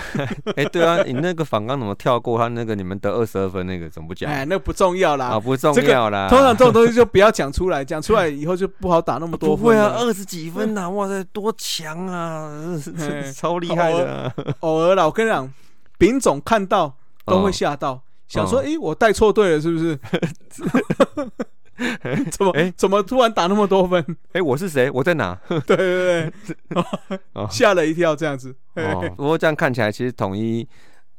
[0.56, 4.30] 哎，对啊，你那个反刚怎么跳过他那个你们得二十二分那个怎么不讲？
[4.30, 5.26] 哎，那不重要啦。
[5.26, 5.40] 啊？
[5.40, 12.50] 不重这个要啦，通常这种东西就不要讲出来，讲出来以后就不好打那么多不会啊，二十几分呐，哇塞，多强啊，
[12.98, 15.52] 哎超厉害的啊，偶尔啦，我跟你讲，
[15.98, 17.52] 丙总看到都会哦。
[17.52, 19.98] 吓到，想说，哦诶，我带错队了是不是？
[22.30, 24.04] 怎么哎怎么突然打那么多分？
[24.32, 24.90] 哎，我是谁？
[24.90, 25.38] 我在哪？
[25.66, 28.54] 对 对对，哦吓了一跳，这样子。
[28.74, 30.66] 哦，不过这样看起来，其实统一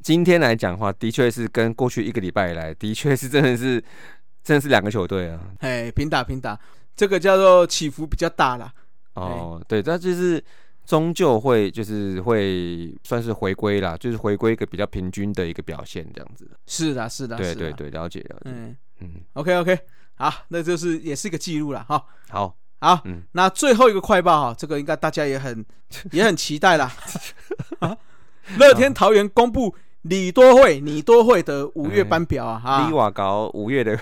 [0.02, 3.84] 今天来讲的话，的确是跟过去一个礼拜以来，的确是真的是
[4.44, 5.40] 真的是两个球队啊。
[5.60, 6.60] 哎，平打平打，
[6.96, 8.72] 这个叫做起伏比较大啦。
[9.14, 10.44] 哦，对，但就是
[10.86, 16.50] 终究会就是会算是回归啦，就是回归一个比较平均的一个表现这样子。
[16.66, 17.56] 是的，是的，是的。
[17.56, 18.52] 对对对，了解了解。
[18.52, 19.80] 嗯嗯，，OK OK，
[20.22, 22.04] 好，那就是也是一个记录了哈。
[22.30, 23.24] 好，好，嗯。
[23.32, 25.66] 那最后一个快报哈，这个应该大家也很
[26.14, 26.92] 也很期待啦。
[27.80, 27.98] 啊，
[28.58, 32.88] 乐天桃园公布李多惠李多惠的五月班表啊哈。
[32.88, 33.98] 李，瓦高五月的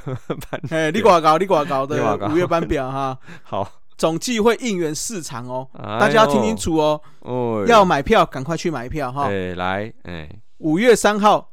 [0.52, 6.00] 班，哎，李寡高李寡高的 五月班表哈，好，总计会应援四场哦，哎呦。
[6.00, 9.30] 大家要听清楚哦，哦，要买票赶快去买票哈。
[9.30, 11.52] 哎来，哎，五月三号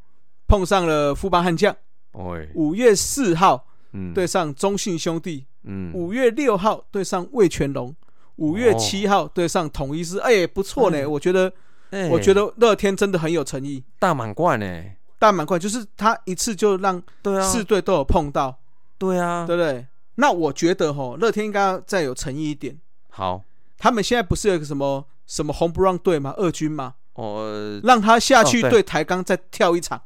[0.48, 1.72] 碰上了富邦悍将，
[2.12, 3.65] 哎，五月四号
[3.96, 7.94] 嗯，对，上中信兄弟，嗯，五月六号对上魏全龙，
[8.36, 11.52] 五月七号对上统一师，哎，不错呢，嗯我觉得，
[11.90, 12.08] 哎。
[12.08, 14.84] 我觉得乐天真的很有诚意，大满贯呢，
[15.18, 17.02] 大满贯就是他一次就让
[17.42, 18.58] 四队都有碰到，
[18.98, 19.86] 对啊，对不对？
[20.16, 22.78] 那我觉得吼，乐天应该要再有诚意一点。
[23.10, 23.42] 好，
[23.78, 26.34] 他们现在不是有个什么什么红不让队吗？
[26.36, 26.94] 二军吗？
[27.14, 30.02] 哦，让他下去对台钢再跳一场，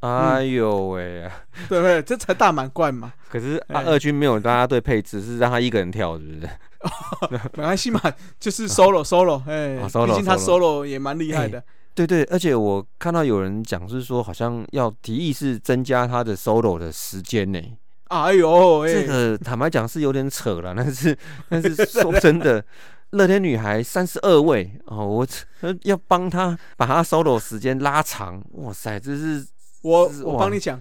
[0.00, 1.28] 哎呦喂，
[1.68, 2.02] 对不对？
[2.02, 6.48] 这才大满贯嘛，可是啊哎二军没有拉拉队配置，是让他一个人跳，是不是？
[7.56, 8.00] 没关系嘛，
[8.38, 9.76] 就是 solo solo， 哎，
[10.06, 11.62] 毕竟他 solo 也蛮厉害的。
[11.94, 17.58] 对对，而且我看到有人讲是说，好像要提议是增加他的 solo 的时间呢。
[18.08, 21.16] 哎呦，哎，这个坦白讲是有点扯了， 但是
[21.48, 22.62] 但是说真的，
[23.10, 25.26] 乐天女孩三十二位哦，我
[25.62, 29.44] 呃要帮他把他 solo 时间拉长，哇塞，这是
[29.86, 30.80] 我我帮你讲，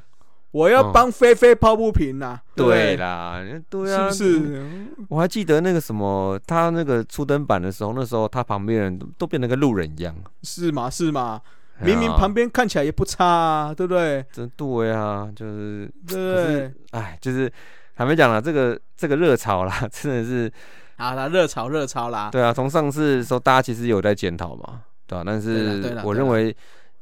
[0.51, 2.97] 我要嗯帮菲菲抛不平呐，对？
[2.97, 3.39] 啦，
[3.69, 4.87] 对是啊，不是？
[5.09, 11.39] 我还记得那个什么，他那个初登版的时候，那时候他旁边人都都变得跟路人一样，是嘛是嘛，
[11.79, 14.25] 哎呀明明旁边看起来也不差啊，对不对？
[14.31, 16.73] 真对啊，就是对？
[16.91, 17.51] 哎，就是
[17.93, 20.51] 还没讲了，这个这个热潮啦，真的是
[20.97, 26.55] 好啦，热潮热潮啦，对啊，从上次的时候大家其实有在检讨嘛，对吧、但是啦对啦我认为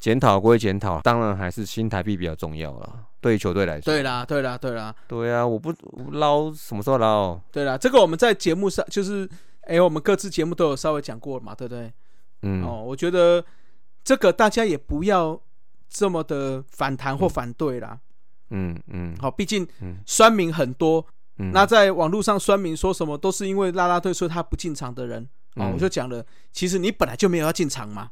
[0.04, 3.86] 检讨归检讨，当然还是新台币比较重要了，对于球队来说。
[3.86, 7.40] 对啦对啦对啦对啊，我不我捞什么时候捞？
[7.54, 9.26] 对啦，这个我们在节目上就是，
[9.62, 11.90] 哎，我们各自节目都有稍微讲过嘛，对不对？
[12.42, 13.42] 嗯，哦，我觉得
[14.04, 15.40] 这个大家也不要
[15.88, 17.98] 这么的反弹或反对啦。
[18.50, 21.06] 嗯嗯好，毕竟嗯酸民很多，
[21.38, 25.30] 嗯那在网络上酸民说什么都是因为拉拉队说他不进场的人。
[25.56, 28.10] 哦，嗯我就讲了，其实你本来就没有要进场嘛，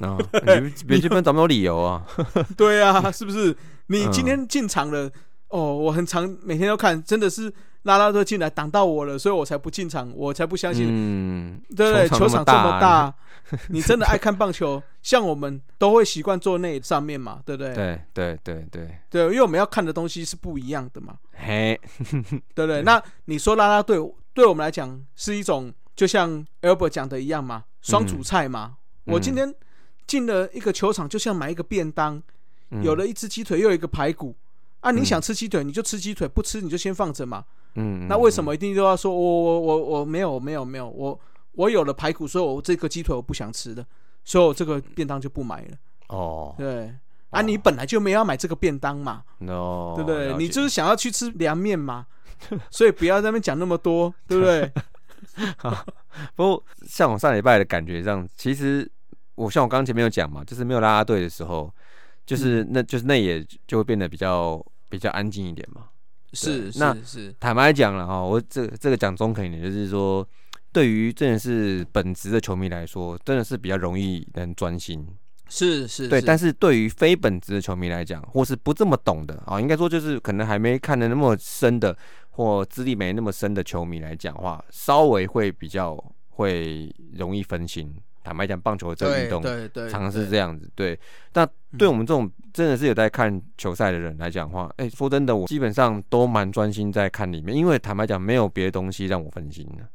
[0.00, 0.16] 啊，
[0.60, 2.06] 你别这边找没有理由啊？
[2.56, 3.56] 对啊，是不是？
[3.88, 5.10] 你嗯今天进场了，
[5.48, 12.08] 哦，我很常每天都看，真的是拉拉队进来挡到我了，所以我才不进场，我才不相信，嗯，对不对？
[12.08, 13.14] 球球场这么大，
[13.70, 17.74] 你真的爱看棒球，像我们都会习惯坐那上面嘛，对不对？
[17.74, 21.78] 对对对对，对，因为我们要看的东西是不一样的嘛，嘿，
[22.54, 22.82] 对不对？
[22.82, 23.98] 那你说拉拉队
[24.34, 28.76] 对我们来讲是一种，就像 Albert 讲的一样嘛，双主菜嘛。
[29.06, 29.52] 我今天
[30.06, 32.22] 进了一个球场，就像买一个便当，
[32.70, 34.36] 嗯有了一只鸡腿，又有一个排骨。
[34.80, 37.44] 啊，你嗯想吃鸡腿你就吃鸡腿，不吃你就先放着嘛。
[37.74, 41.18] 嗯，那为什么一定都要说我我我我没有没有没有我
[41.52, 43.84] 我有了排骨，所以我这个鸡腿我不想吃的，
[44.22, 45.76] 所以我这个便当就不买了。
[46.08, 46.94] 哦对
[47.30, 50.34] 啊，你本来就没有要买这个便当嘛，，no，对不对？
[50.36, 52.06] 你就是想要去吃凉面嘛，
[52.70, 54.72] 所以不要在那边讲那么多，对不对？
[56.34, 58.90] 不过像我上礼拜的感觉上，其实
[59.34, 61.72] 我像我刚刚前面有讲嘛，就是没有拉拉队的时候，
[62.24, 65.88] 就是嗯那就是那也就会变得比较比较安静一点嘛。
[66.32, 70.26] 是那是是，坦白讲了哈，我这这个讲中肯一点，就是说，
[70.72, 75.06] 对于真的是本职的球迷来说，真的是比较容易能专心。
[75.48, 81.96] 是是，对，但是是对于非本职的球迷来讲，或是不这么懂的啊，应该说就是可能还没看的那么深的，
[82.36, 85.96] 或资历没那么深的球迷来讲话，稍微会比较
[86.28, 87.96] 会容易分心。
[88.22, 90.70] 坦白讲，棒球这个运动对对，常常是这样子。
[90.74, 90.98] 对，
[91.32, 99.88] 那对我们这种真的是有在看球赛的人来讲话，哎、说真的，我基本上都蛮专心在看里面，因为坦白讲，没有别的东西让我分心的。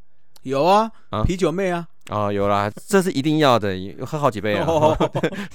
[0.44, 4.66] 有啊啊，啤酒妹啊，哦，有啦，这是一定要的，喝好几杯啊。
[4.68, 5.12] 哦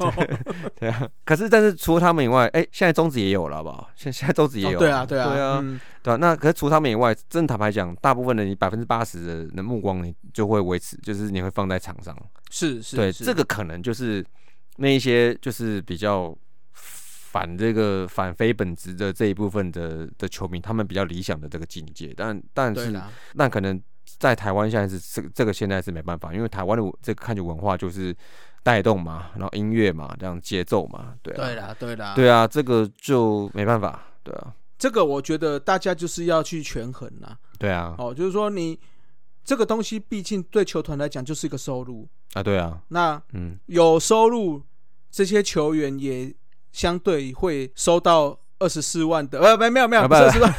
[0.79, 3.91] 对啊，可是但是除了他们以外，哎、现在中子也有了，好不好？
[3.97, 6.17] 现现在中子也有、哦对啊对啊对啊，嗯对啊。
[6.17, 12.17] 那可是除他们以外，真的坦白讲，大部分的你百分之八十的人的目光，你就会维持，就是你会放在场上。
[12.51, 14.25] 是是，对，这个可能就是
[14.77, 16.35] 那一些就是比较
[16.73, 22.15] 反这个反非本质的这一部分的的球迷，他们比较理想的这个境界。
[22.17, 23.79] 但但是对啦，那可能
[24.19, 28.17] 在台湾现在是这个这个现在是没办法，因为台湾的这个看球文化就是
[28.63, 37.39] 带动嘛，然后音乐嘛，这样节奏嘛，对啊，对啦对啦，对啊，这个就没办法，对啊，这个我觉得大家就是要去权衡啦。
[37.59, 38.79] 对啊，哦，就是说你
[39.45, 42.09] 这个东西，毕竟对球团来讲就是一个收入。
[42.35, 44.63] 啊，对啊，那嗯，有收入，
[45.11, 46.35] 这些球员也
[46.73, 50.55] 相对会收到二十四万的，呃，没没有没有，二十万，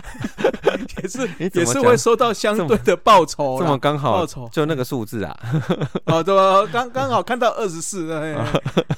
[1.02, 1.28] 也是
[1.60, 3.78] 也是会收到相对的报酬这么啦。
[3.78, 4.48] 刚好报酬。
[4.50, 5.36] 就那个数字啊，
[6.06, 6.66] 哦，对吧？
[6.72, 8.34] 刚刚好看到二十四，哎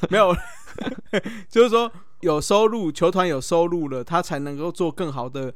[0.09, 0.35] 没有，
[1.49, 1.91] 就是说
[2.21, 5.53] 有收入，球团有收入了，他才能够做更好的，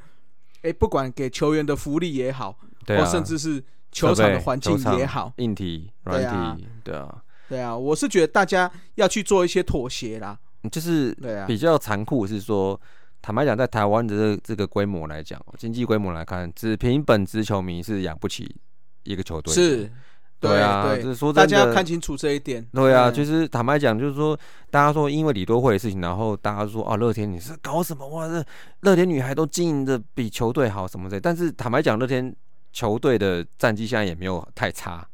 [0.62, 7.14] 哎，不管给球员的福利也好，对啊，或甚至是球场的环境也好，硬体、软体，对啊，
[7.49, 10.38] 对啊，我是觉得大家要去做一些妥协啦，
[10.70, 11.16] 就是
[11.46, 12.80] 比较残酷是说，
[13.20, 18.54] 坦白讲，在台湾的这个这个规模来讲，经济规模来看，只凭本职球迷是养不起
[19.04, 19.52] 一个球队。
[19.52, 19.90] 是，
[20.40, 22.64] 对啊，对就是说大，家要看清楚这一点。
[22.72, 24.38] 对啊，嗯就是坦白讲，就是说，
[24.70, 28.28] 大家说因为李多惠的事情，然后大家说啊，乐天你是搞什么哇？
[28.28, 28.44] 这
[28.82, 32.34] 乐天女孩都经营的比球队好什么的，但是坦白讲，乐天
[32.72, 35.04] 球队的战绩现在也没有太差。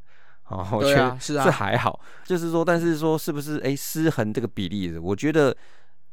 [0.49, 5.57] 哦，我觉得对啊，是是啊，还好，就是说，但是说是不是哎失衡这个比例，我觉得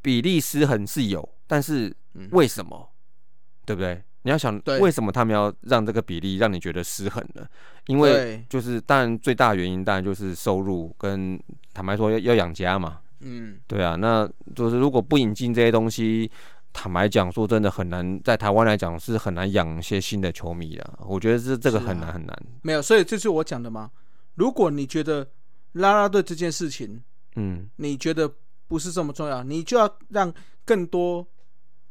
[0.01, 2.89] 比例失衡是有，但是嗯为什么？
[3.65, 4.01] 对不对？
[4.23, 7.45] 你要想对为什么他们要让这个比例让你觉得失衡呢？
[7.88, 11.41] 因为对，就是当然最大原因当然就是收入跟
[11.73, 16.29] 坦白说要要养家嘛，嗯，对啊，那就是如果不引进这些东西，
[16.71, 23.89] 坦白讲说真的很难，在台湾来讲是很难养一些新的球迷的，我觉得这这个很难很难，没有，所以这是我讲的嘛。
[24.36, 25.29] 如果你觉得
[25.73, 27.01] 拉拉队这件事情，
[27.36, 27.69] 嗯。
[27.77, 28.32] 你觉得
[28.67, 30.34] 不是这么重要，你就要让
[30.65, 31.25] 更多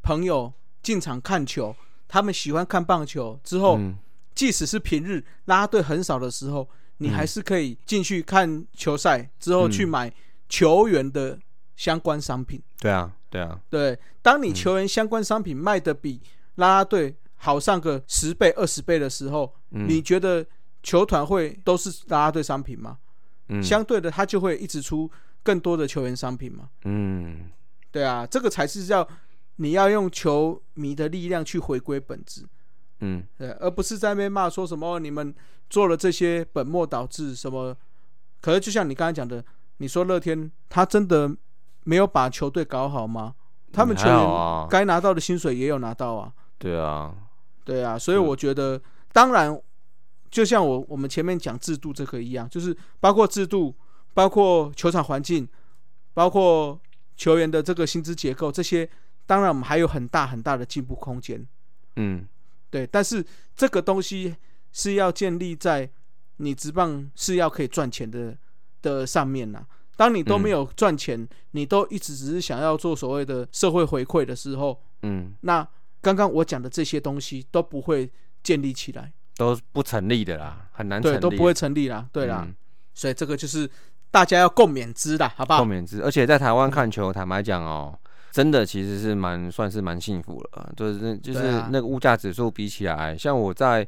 [0.03, 1.75] 朋友进场看球，
[2.09, 3.97] 他们喜欢看棒球之后，嗯。
[4.35, 6.67] 即使是平日啦啦队很少的时候，
[6.99, 10.15] 你嗯还是可以进去看球赛，之后去嗯买
[10.49, 11.39] 球员的
[11.77, 12.63] 相关商品。
[12.79, 14.55] 对啊对啊，对，当你嗯。
[14.55, 16.23] 球员相关商品卖的比
[16.55, 19.87] 拉拉队好上个十倍、二十倍的时候，嗯。
[19.87, 20.47] 你觉得
[20.83, 22.99] 球团会都是啦啦队商品吗？
[23.49, 25.11] 嗯相对的，他就会一直出
[25.43, 26.69] 更多的球员商品嘛。
[26.85, 27.51] 嗯
[27.91, 29.07] 对啊，这个才是叫
[29.57, 32.47] 你要用球迷的力量去回归本质，
[33.01, 35.35] 嗯对，而不是在那边骂说什么、哦你们
[35.69, 37.77] 做了这些本末倒置什么。
[38.41, 39.45] 可是就像你刚才讲的，
[39.79, 41.31] 你说乐天他真的
[41.85, 43.35] 没有把球队搞好吗？
[43.73, 46.33] 他们球员啊，该拿到的薪水也有拿到啊。
[46.59, 47.15] 对啊，
[47.65, 48.81] 对对啊，所以我觉得，
[49.13, 49.61] 当然，
[50.31, 53.75] 就像我我们前面讲制度这个一样，就是包括制度，
[54.15, 55.49] 包括球场环境，
[56.15, 56.79] 包括
[57.17, 58.89] 球员的这个薪资结构这些，
[59.27, 61.45] 当然我们还有很大很大的进步空间。
[61.97, 62.27] 嗯，
[62.71, 63.25] 对，但是
[63.57, 64.37] 这个东西
[64.73, 65.91] 是要建立在
[66.37, 68.37] 你职棒是要可以赚钱的
[68.81, 69.67] 的上面呐、
[69.97, 75.67] 当你都没嗯有赚钱，你都一直只是想要做所谓的社会回馈的时候，嗯，那
[76.01, 78.11] 刚刚我讲的这些东西都不会
[78.43, 82.55] 建立起来，都不成立的啦，很难成对，立，都不会成立啦，对啦，嗯
[82.93, 83.69] 所以这个就是
[84.11, 85.65] 大家要共勉之啦，好不好？
[85.65, 86.03] 共勉之。
[86.03, 87.99] 而且在台湾看球，坦白讲哦，
[88.31, 93.87] 真的其实是蛮算是蛮幸福了，就是就是那个物价指数比起来，像我在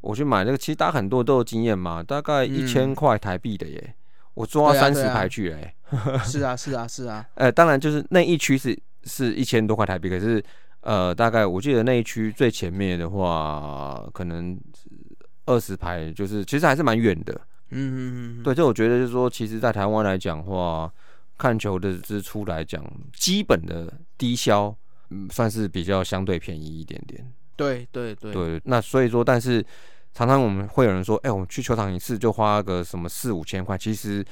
[0.00, 3.94] 我去买那个，其实大家很多都有经验嘛，大概一千嗯块台币的耶，
[4.32, 5.74] 我坐到对啊对啊三十排去了耶。
[6.24, 10.42] 是啊，是啊，是啊， 呃，当然就是那一区是是一千多块台币，可是
[10.80, 14.58] 呃，大概我记得那一区最前面的话，可能
[15.46, 17.40] 二十排，就是其实还是蛮远的。
[17.70, 20.92] 嗯嗯嗯，嗯，对，这我觉得就是说，其实，在台湾来讲的话，
[21.36, 22.84] 看球的支出来讲，
[23.14, 24.72] 基本的低消，
[25.10, 27.32] 嗯，算是比较相对便宜一点点。
[27.56, 29.64] 对对对，对，那所以说，但是
[30.12, 34.24] 常常我们会有人说，哎、我们去球场一次就花个什么四五千块，其实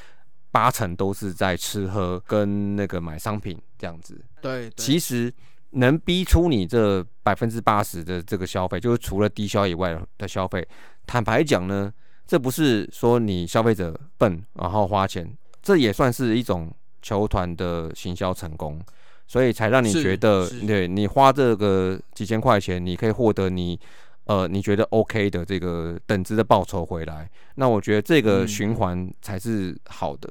[0.53, 4.23] 八成都是在吃喝跟那个买商品这样子。
[4.41, 5.33] 对，对其实
[5.71, 10.69] 能逼出你这百分之八十的这个消费，就是除了低消以外的消费。
[11.13, 11.93] 坦白讲呢，
[12.27, 15.31] 这不是说你消费者笨然后花钱，
[15.63, 18.81] 这也算是一种球团的行销成功，
[19.27, 23.79] 所以才让你是觉得，对你花这个几千块钱，你可以获得你。
[24.25, 30.31] 呃，你觉得 OK 的这个等值的报酬回来，那我觉得这个嗯循环才是好的，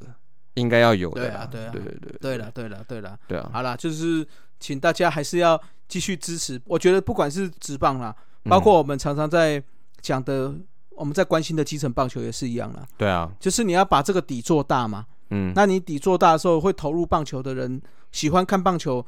[0.54, 1.28] 应该要有的啦。
[1.28, 3.20] 对啊对啊对对对对了对了对了。
[3.28, 4.26] 对啊，好了，就是
[4.62, 6.60] 请大家还是要继续支持。
[6.66, 8.16] 我觉得不管是职棒啦，
[8.46, 9.62] 包括我们常常在
[10.00, 10.56] 讲的，
[11.02, 12.86] 我们在关心的基层棒球也是一样啦。
[12.96, 15.08] 对啊，就是你要把这个底做大嘛。
[15.32, 17.82] 嗯，那你底做大的时候，会投入棒球的人，
[18.12, 19.04] 喜欢看棒球，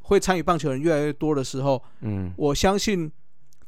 [0.00, 3.12] 会参与棒球的人越来越多的时候，嗯我相信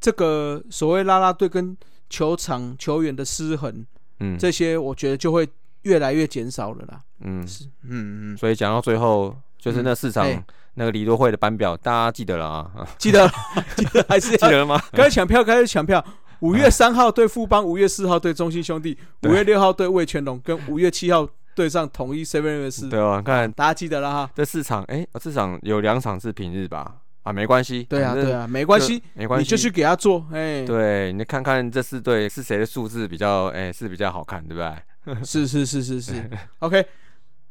[0.01, 1.77] 这个所谓拉拉队跟
[2.09, 3.85] 球场球员的失衡，
[4.21, 5.47] 嗯，这些我觉得就会
[5.83, 7.01] 越来越减少了啦。
[7.21, 10.43] 嗯，是，嗯嗯，所以讲到最后，就是那四场哎
[10.75, 12.71] 那个李多会的班表，大家记得了啊？
[12.77, 13.29] 啊记得
[13.77, 14.81] 记得还是要 记得了吗？
[14.93, 16.05] 开始抢票，开始抢票。
[16.41, 22.91] 五月三号对富邦，五月四号对中信兄弟，五月六号对魏全龙，跟五月七号对上统一 Seven。
[22.91, 24.31] 对啊，看大家记得了哈。
[24.35, 26.97] 这四场，哎，这场有两场是平日吧？
[27.23, 35.17] 啊，没关系，对啊，对啊，没关系，没关系，你就去给他做，哎，对，你看看这四队是谁的数字比较，哎，是比较好看，对不对？
[35.25, 36.85] 是是是是是，OK，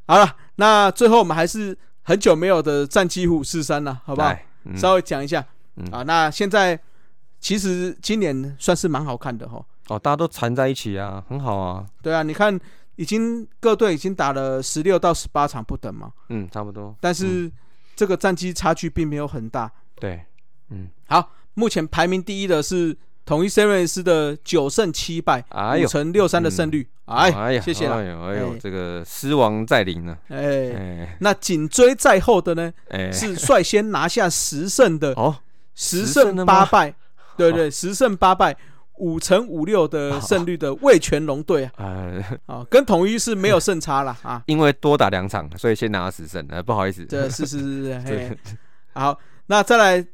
[0.07, 4.31] 好了，那最后我们还是很久没有的战绩虎四三了，好不好？
[4.65, 6.03] 嗯稍微讲一下嗯啊。
[6.03, 6.79] 那现在
[7.39, 9.63] 其实今年算是蛮好看的哈。
[9.87, 12.59] 哦，大家都缠在一起啊，很好啊，对啊，你看，
[12.95, 17.51] 已经各队已经打了十六到十八场不等嘛，嗯，差不多，但是
[17.95, 19.71] 这个战绩差距并没有很大。
[19.99, 20.19] 对，
[20.69, 25.45] 嗯，好，目前排名第一的是统一 Series 的九胜七败，
[25.83, 26.89] 五，成六三的胜率。
[27.05, 27.97] 哎，哎呀，谢谢了。
[27.97, 31.17] 哎呦，哎呦哎，这个狮王在临了，哎，哎。
[31.19, 35.37] 那紧追在后的呢，哎，是率先拿下十胜的哦，
[35.75, 36.95] 十十胜八败，
[37.37, 38.55] 对对，十胜八败，
[38.97, 44.41] 五成五六的胜率的魏全龙队啊，呃，啊， 跟统一是没有胜差了 啊。
[44.45, 48.37] 因为多打两场，所以先拿到十胜，呃，不好意思，这是是是是，对，
[48.93, 50.07] 好，那再来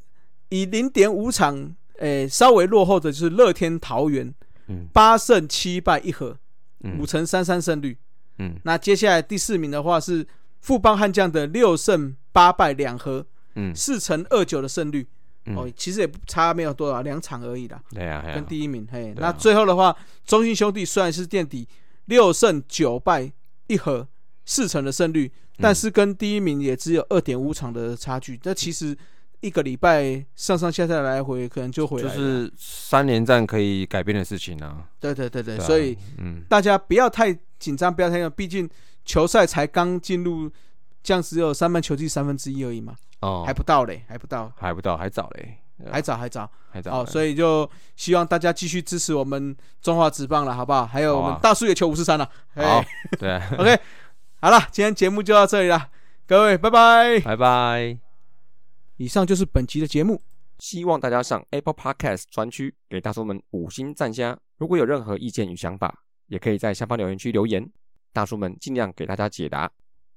[0.49, 4.33] 以零点五场，诶，稍微落后的就是乐天桃园，
[4.67, 4.87] 嗯。
[4.91, 6.35] 八胜七败一和，
[6.83, 6.97] 嗯。
[6.97, 7.97] 五成三三胜率。
[8.39, 8.55] 嗯。
[8.63, 10.25] 那接下来第四名的话是
[10.59, 15.07] 富邦悍将的六胜八败两和，嗯，四成二九的胜率。
[15.45, 15.55] 嗯。
[15.55, 18.87] 哦，其实也不差没有多少，两场而已啦，对啊，跟，第一名。
[18.91, 19.15] 嘿，啊。
[19.17, 21.67] 那最后的话，中信兄弟虽然是垫底，
[22.05, 23.31] 六胜九败
[23.67, 24.07] 一和，
[24.45, 25.59] 四成的胜率，嗯。
[25.61, 28.39] 但是跟第一名也只有二点五场的差距。
[28.43, 28.97] 那其实
[29.39, 32.15] 一个礼拜上上下下来回，可能就回来了。
[32.15, 38.69] 就是三连战可以改变的事情啊，对对对对，所以嗯，大家不要太紧张，不要太紧张，毕竟
[39.03, 40.47] 球赛才刚进入，
[41.01, 45.57] 这样只有三分球季三分之一而已嘛，哦，还不到嘞，还不到，还不到，还早嘞，
[45.89, 46.49] 还早还早。
[46.73, 50.85] 还早，哦，所以就希望大家继续支持我们中华职棒了，好不好？
[50.85, 52.23] 还有我们大叔也求五十三了。
[52.55, 52.87] 好哎，
[53.19, 53.77] 对啊，， OK，
[54.39, 55.89] 好了，今天节目就到这里了，
[56.25, 57.19] 各位，拜拜。
[57.19, 57.97] 拜拜。
[58.95, 60.21] 以上就是本期的节目。
[60.59, 64.37] 希望大家上 Apple Podcast 专区给大叔们五星赞加。
[64.57, 65.93] 如果有任何意见与想法，
[66.27, 67.69] 也可以在下方留言区留言，
[68.13, 69.69] 大叔们尽量给大家解答。